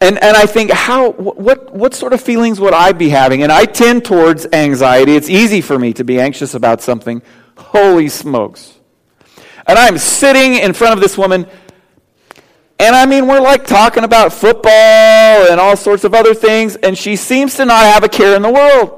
[0.00, 3.42] And, and I think, how, what, what sort of feelings would I be having?
[3.42, 5.16] And I tend towards anxiety.
[5.16, 7.20] It's easy for me to be anxious about something.
[7.56, 8.78] Holy smokes.
[9.66, 11.46] And I'm sitting in front of this woman,
[12.78, 16.96] and I mean, we're like talking about football and all sorts of other things, and
[16.96, 18.94] she seems to not have a care in the world.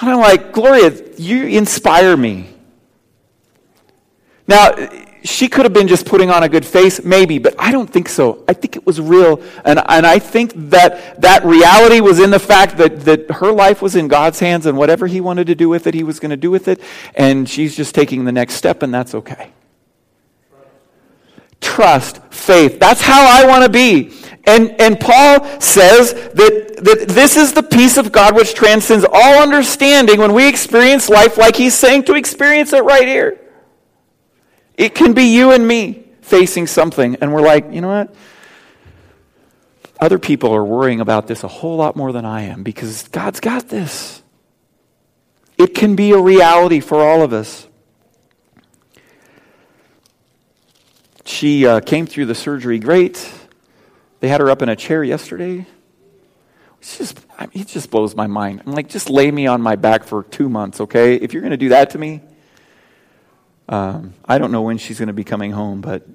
[0.00, 2.48] And I'm like, Gloria, you inspire me.
[4.48, 4.74] Now,
[5.24, 8.08] she could have been just putting on a good face, maybe, but I don't think
[8.08, 8.44] so.
[8.48, 9.40] I think it was real.
[9.64, 13.80] And, and I think that that reality was in the fact that, that her life
[13.82, 16.30] was in God's hands and whatever He wanted to do with it, He was going
[16.30, 16.80] to do with it.
[17.14, 19.52] And she's just taking the next step, and that's okay.
[21.62, 22.78] Trust, faith.
[22.78, 24.12] That's how I want to be.
[24.44, 29.40] And, and Paul says that, that this is the peace of God which transcends all
[29.40, 33.40] understanding when we experience life like he's saying to experience it right here.
[34.76, 38.14] It can be you and me facing something, and we're like, you know what?
[40.00, 43.38] Other people are worrying about this a whole lot more than I am because God's
[43.38, 44.20] got this.
[45.56, 47.68] It can be a reality for all of us.
[51.24, 53.32] She uh, came through the surgery great.
[54.20, 55.66] They had her up in a chair yesterday.
[56.80, 58.62] It's just, I mean, it just blows my mind.
[58.66, 61.14] I'm like, just lay me on my back for two months, okay?
[61.14, 62.22] If you're going to do that to me,
[63.68, 66.06] um, I don't know when she's going to be coming home, but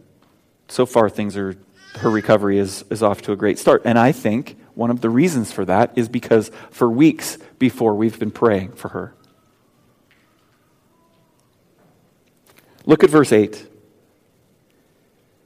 [0.67, 1.55] so far things are,
[1.95, 3.83] her recovery is, is off to a great start.
[3.85, 8.19] And I think one of the reasons for that is because for weeks before we've
[8.19, 9.13] been praying for her.
[12.85, 13.67] Look at verse 8.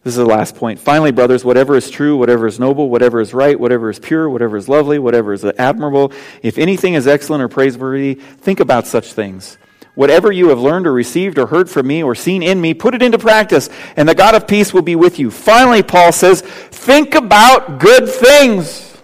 [0.03, 0.79] This is the last point.
[0.79, 4.57] Finally, brothers, whatever is true, whatever is noble, whatever is right, whatever is pure, whatever
[4.57, 9.59] is lovely, whatever is admirable, if anything is excellent or praiseworthy, think about such things.
[9.93, 12.95] Whatever you have learned or received or heard from me or seen in me, put
[12.95, 15.29] it into practice, and the God of peace will be with you.
[15.29, 18.97] Finally, Paul says, think about good things.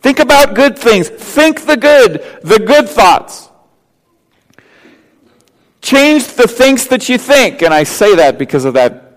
[0.00, 1.10] Think about good things.
[1.10, 3.50] Think the good, the good thoughts.
[5.82, 7.60] Change the things that you think.
[7.60, 9.09] And I say that because of that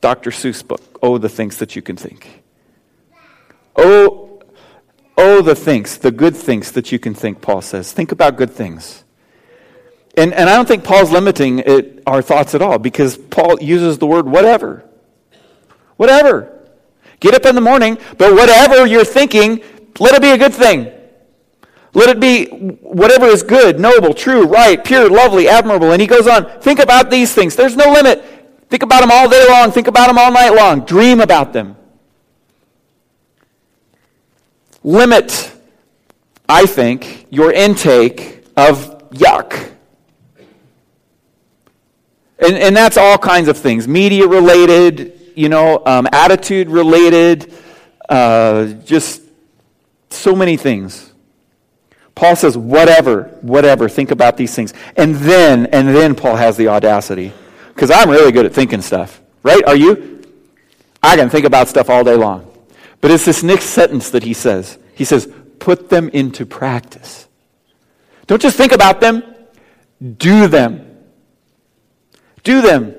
[0.00, 0.30] Dr.
[0.30, 2.42] Seuss book, Oh, the Things That You Can Think.
[3.76, 4.42] Oh,
[5.16, 7.92] oh, the things, the good things that you can think, Paul says.
[7.92, 9.04] Think about good things.
[10.16, 13.98] And, and I don't think Paul's limiting it, our thoughts at all because Paul uses
[13.98, 14.84] the word whatever.
[15.96, 16.58] Whatever.
[17.20, 19.62] Get up in the morning, but whatever you're thinking,
[19.98, 20.90] let it be a good thing.
[21.92, 25.92] Let it be whatever is good, noble, true, right, pure, lovely, admirable.
[25.92, 27.56] And he goes on, think about these things.
[27.56, 28.39] There's no limit.
[28.70, 29.70] Think about them all day long.
[29.70, 30.80] Think about them all night long.
[30.86, 31.76] Dream about them.
[34.82, 35.52] Limit,
[36.48, 39.70] I think, your intake of yuck
[42.40, 47.52] and, and that's all kinds of things media related, you know, um, attitude related,
[48.08, 49.22] uh, just
[50.10, 51.12] so many things.
[52.14, 54.74] Paul says, whatever, whatever, think about these things.
[54.96, 57.32] And then, and then Paul has the audacity.
[57.80, 59.64] Because I'm really good at thinking stuff, right?
[59.66, 60.22] Are you?
[61.02, 62.46] I can think about stuff all day long.
[63.00, 64.76] But it's this next sentence that he says.
[64.94, 67.26] He says, put them into practice.
[68.26, 69.22] Don't just think about them,
[70.18, 70.98] do them.
[72.42, 72.94] Do them.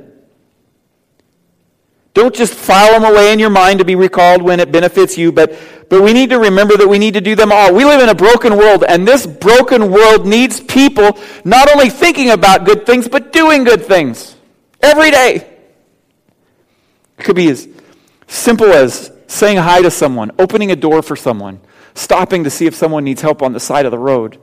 [2.16, 5.32] Don't just file them away in your mind to be recalled when it benefits you,
[5.32, 5.56] but,
[5.92, 7.72] but we need to remember that we need to do them all.
[7.72, 12.32] We live in a broken world, and this broken world needs people not only thinking
[12.32, 14.38] about good things, but doing good things
[14.82, 15.36] every day.
[17.18, 17.68] It could be as
[18.28, 21.60] simple as saying hi to someone, opening a door for someone,
[21.94, 24.38] stopping to see if someone needs help on the side of the road.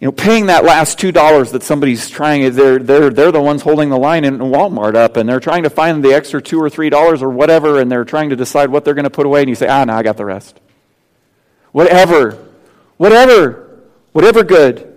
[0.00, 3.88] You know, paying that last $2 that somebody's trying, they're, they're, they're the ones holding
[3.88, 7.22] the line in Walmart up, and they're trying to find the extra 2 or $3
[7.22, 9.54] or whatever, and they're trying to decide what they're going to put away, and you
[9.54, 10.58] say, ah, no, I got the rest.
[11.70, 12.48] Whatever.
[12.96, 13.80] Whatever.
[14.10, 14.88] Whatever good.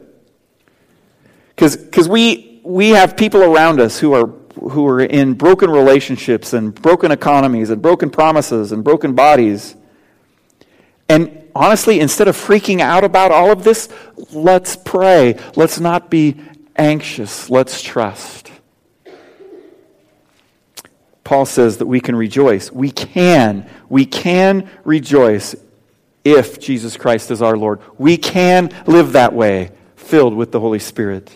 [1.55, 6.73] Because we, we have people around us who are, who are in broken relationships and
[6.73, 9.75] broken economies and broken promises and broken bodies.
[11.07, 13.87] And honestly, instead of freaking out about all of this,
[14.31, 15.37] let's pray.
[15.55, 16.37] Let's not be
[16.75, 17.51] anxious.
[17.51, 18.51] Let's trust.
[21.23, 22.71] Paul says that we can rejoice.
[22.71, 23.69] We can.
[23.89, 25.55] We can rejoice
[26.23, 27.79] if Jesus Christ is our Lord.
[27.99, 31.31] We can live that way, filled with the Holy Spirit.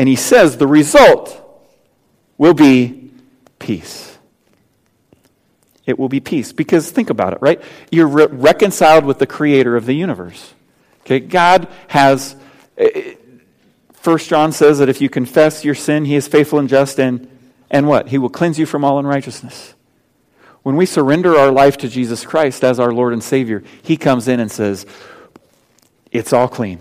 [0.00, 1.46] And he says the result
[2.38, 3.10] will be
[3.58, 4.16] peace.
[5.84, 6.54] It will be peace.
[6.54, 7.60] Because think about it, right?
[7.90, 10.54] You're re- reconciled with the creator of the universe.
[11.02, 12.34] Okay, God has.
[12.78, 13.16] Eh,
[13.92, 17.28] First John says that if you confess your sin, he is faithful and just, and,
[17.70, 18.08] and what?
[18.08, 19.74] He will cleanse you from all unrighteousness.
[20.62, 24.28] When we surrender our life to Jesus Christ as our Lord and Savior, He comes
[24.28, 24.86] in and says,
[26.10, 26.78] It's all clean.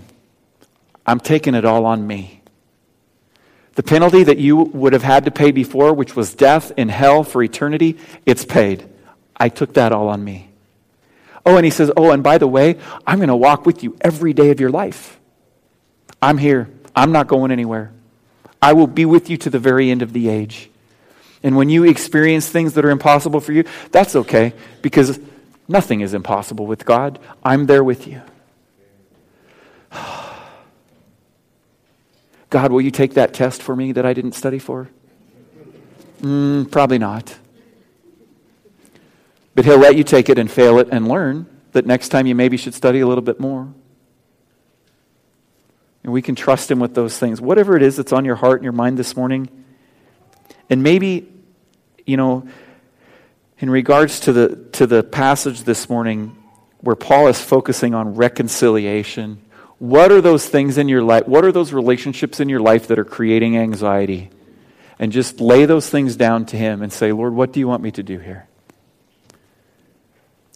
[1.06, 2.39] I'm taking it all on me.
[3.80, 7.24] The penalty that you would have had to pay before, which was death in hell
[7.24, 8.86] for eternity, it's paid.
[9.38, 10.50] I took that all on me.
[11.46, 12.78] Oh, and he says, Oh, and by the way,
[13.08, 15.18] I'm going to walk with you every day of your life.
[16.22, 16.70] I'm here.
[16.94, 17.94] I'm not going anywhere.
[18.62, 20.70] I will be with you to the very end of the age.
[21.42, 23.64] And when you experience things that are impossible for you,
[23.94, 24.52] that's okay
[24.82, 25.22] because
[25.70, 27.18] nothing is impossible with God.
[27.46, 28.24] I'm there with you.
[32.50, 34.90] God, will you take that test for me that I didn't study for?
[36.22, 37.38] Mm, probably not.
[39.56, 42.36] But He'll let you take it and fail it and learn that next time you
[42.36, 43.72] maybe should study a little bit more.
[46.04, 47.40] And we can trust Him with those things.
[47.40, 49.50] Whatever it is that's on your heart and your mind this morning,
[50.70, 51.32] and maybe,
[52.06, 52.48] you know,
[53.60, 56.36] in regards to the, to the passage this morning
[56.80, 59.42] where Paul is focusing on reconciliation,
[59.80, 61.28] what are those things in your life?
[61.28, 64.30] What are those relationships in your life that are creating anxiety?
[65.00, 67.82] And just lay those things down to Him and say, Lord, what do you want
[67.82, 68.48] me to do here?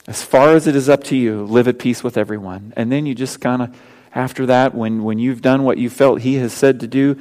[0.06, 2.74] As far as it is up to you, live at peace with everyone.
[2.76, 3.82] And then you just kind of,
[4.14, 7.18] after that, when, when you've done what you felt He has said to do,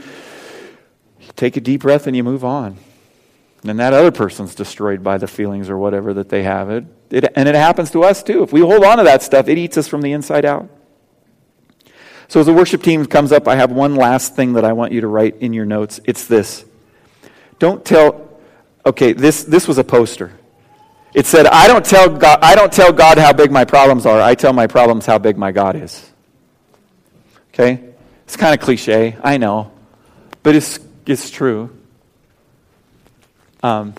[1.36, 2.78] take a deep breath and you move on.
[3.62, 6.68] And that other person's destroyed by the feelings or whatever that they have.
[6.68, 8.42] It, it, and it happens to us too.
[8.42, 10.68] If we hold on to that stuff, it eats us from the inside out.
[12.32, 14.90] So as the worship team comes up, I have one last thing that I want
[14.90, 16.00] you to write in your notes.
[16.06, 16.64] It's this.
[17.58, 18.26] Don't tell,
[18.86, 20.32] okay, this, this was a poster.
[21.12, 24.18] It said, I don't, tell God, I don't tell God how big my problems are.
[24.18, 26.10] I tell my problems how big my God is.
[27.52, 27.84] Okay?
[28.24, 29.70] It's kind of cliche, I know.
[30.42, 31.68] But it's, it's true.
[33.62, 33.92] Um,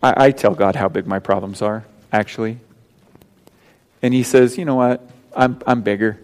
[0.00, 2.60] I, I tell God how big my problems are, actually.
[4.00, 5.10] And He says, you know what?
[5.34, 6.20] I'm, I'm bigger.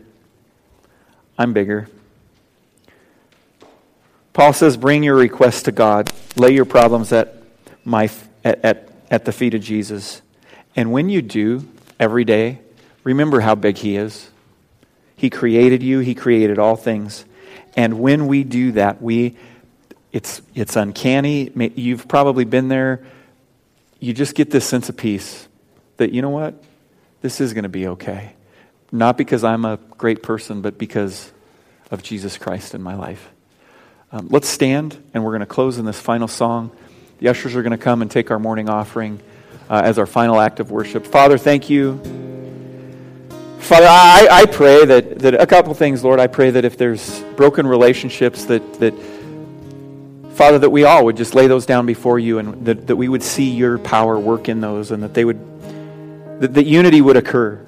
[1.43, 1.89] I'm bigger.
[4.33, 6.13] Paul says, bring your requests to God.
[6.37, 7.43] Lay your problems at,
[7.85, 8.09] my,
[8.45, 10.23] at, at, at the feet of Jesus.
[10.77, 11.69] And when you do,
[11.99, 12.61] every day,
[13.03, 14.31] remember how big He is.
[15.17, 17.25] He created you, He created all things.
[17.75, 19.37] And when we do that, we
[20.13, 21.51] it's, it's uncanny.
[21.75, 23.05] You've probably been there.
[23.99, 25.49] You just get this sense of peace
[25.97, 26.63] that, you know what?
[27.21, 28.35] This is going to be okay.
[28.93, 31.32] Not because I'm a great person, but because
[31.93, 33.31] of Jesus Christ in my life.
[34.11, 36.73] Um, let's stand, and we're going to close in this final song.
[37.21, 39.21] The ushers are going to come and take our morning offering
[39.71, 41.07] uh, as our final act of worship.
[41.07, 41.99] Father, thank you.
[43.61, 46.19] Father, I, I pray that, that a couple things, Lord.
[46.19, 48.93] I pray that if there's broken relationships, that, that
[50.35, 53.09] Father, that we all would just lay those down before you and that, that we
[53.09, 55.39] would see your power work in those and that they would,
[56.41, 57.65] that, that unity would occur.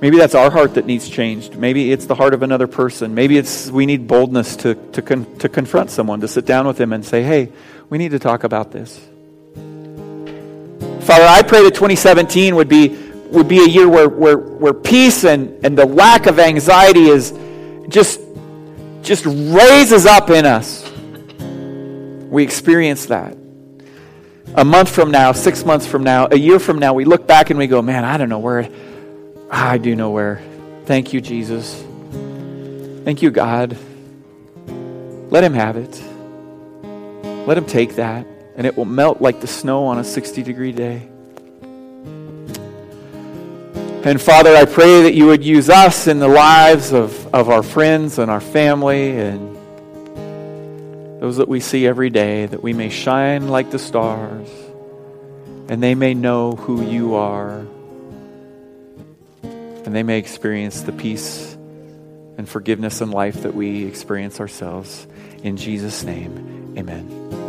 [0.00, 1.56] Maybe that's our heart that needs changed.
[1.56, 3.16] Maybe it's the heart of another person.
[3.16, 6.76] Maybe it's we need boldness to, to, con, to confront someone, to sit down with
[6.76, 7.50] them and say, hey,
[7.90, 8.96] we need to talk about this.
[11.04, 12.90] Father, I pray that 2017 would be,
[13.30, 17.36] would be a year where, where, where peace and, and the lack of anxiety is
[17.88, 18.20] just,
[19.02, 20.88] just raises up in us.
[22.30, 23.36] We experience that.
[24.54, 27.50] A month from now, six months from now, a year from now, we look back
[27.50, 28.68] and we go, man, I don't know where
[29.50, 30.42] I do know where.
[30.84, 31.84] Thank you, Jesus.
[33.04, 33.76] Thank you, God.
[35.30, 36.02] Let him have it.
[37.46, 38.26] Let him take that
[38.56, 41.08] and it will melt like the snow on a 60 degree day.
[44.04, 47.62] And Father, I pray that you would use us in the lives of, of our
[47.62, 49.56] friends and our family and
[51.22, 54.48] those that we see every day, that we may shine like the stars
[55.68, 57.66] and they may know who you are
[59.88, 61.56] and they may experience the peace
[62.36, 65.06] and forgiveness and life that we experience ourselves.
[65.42, 67.47] In Jesus' name, amen.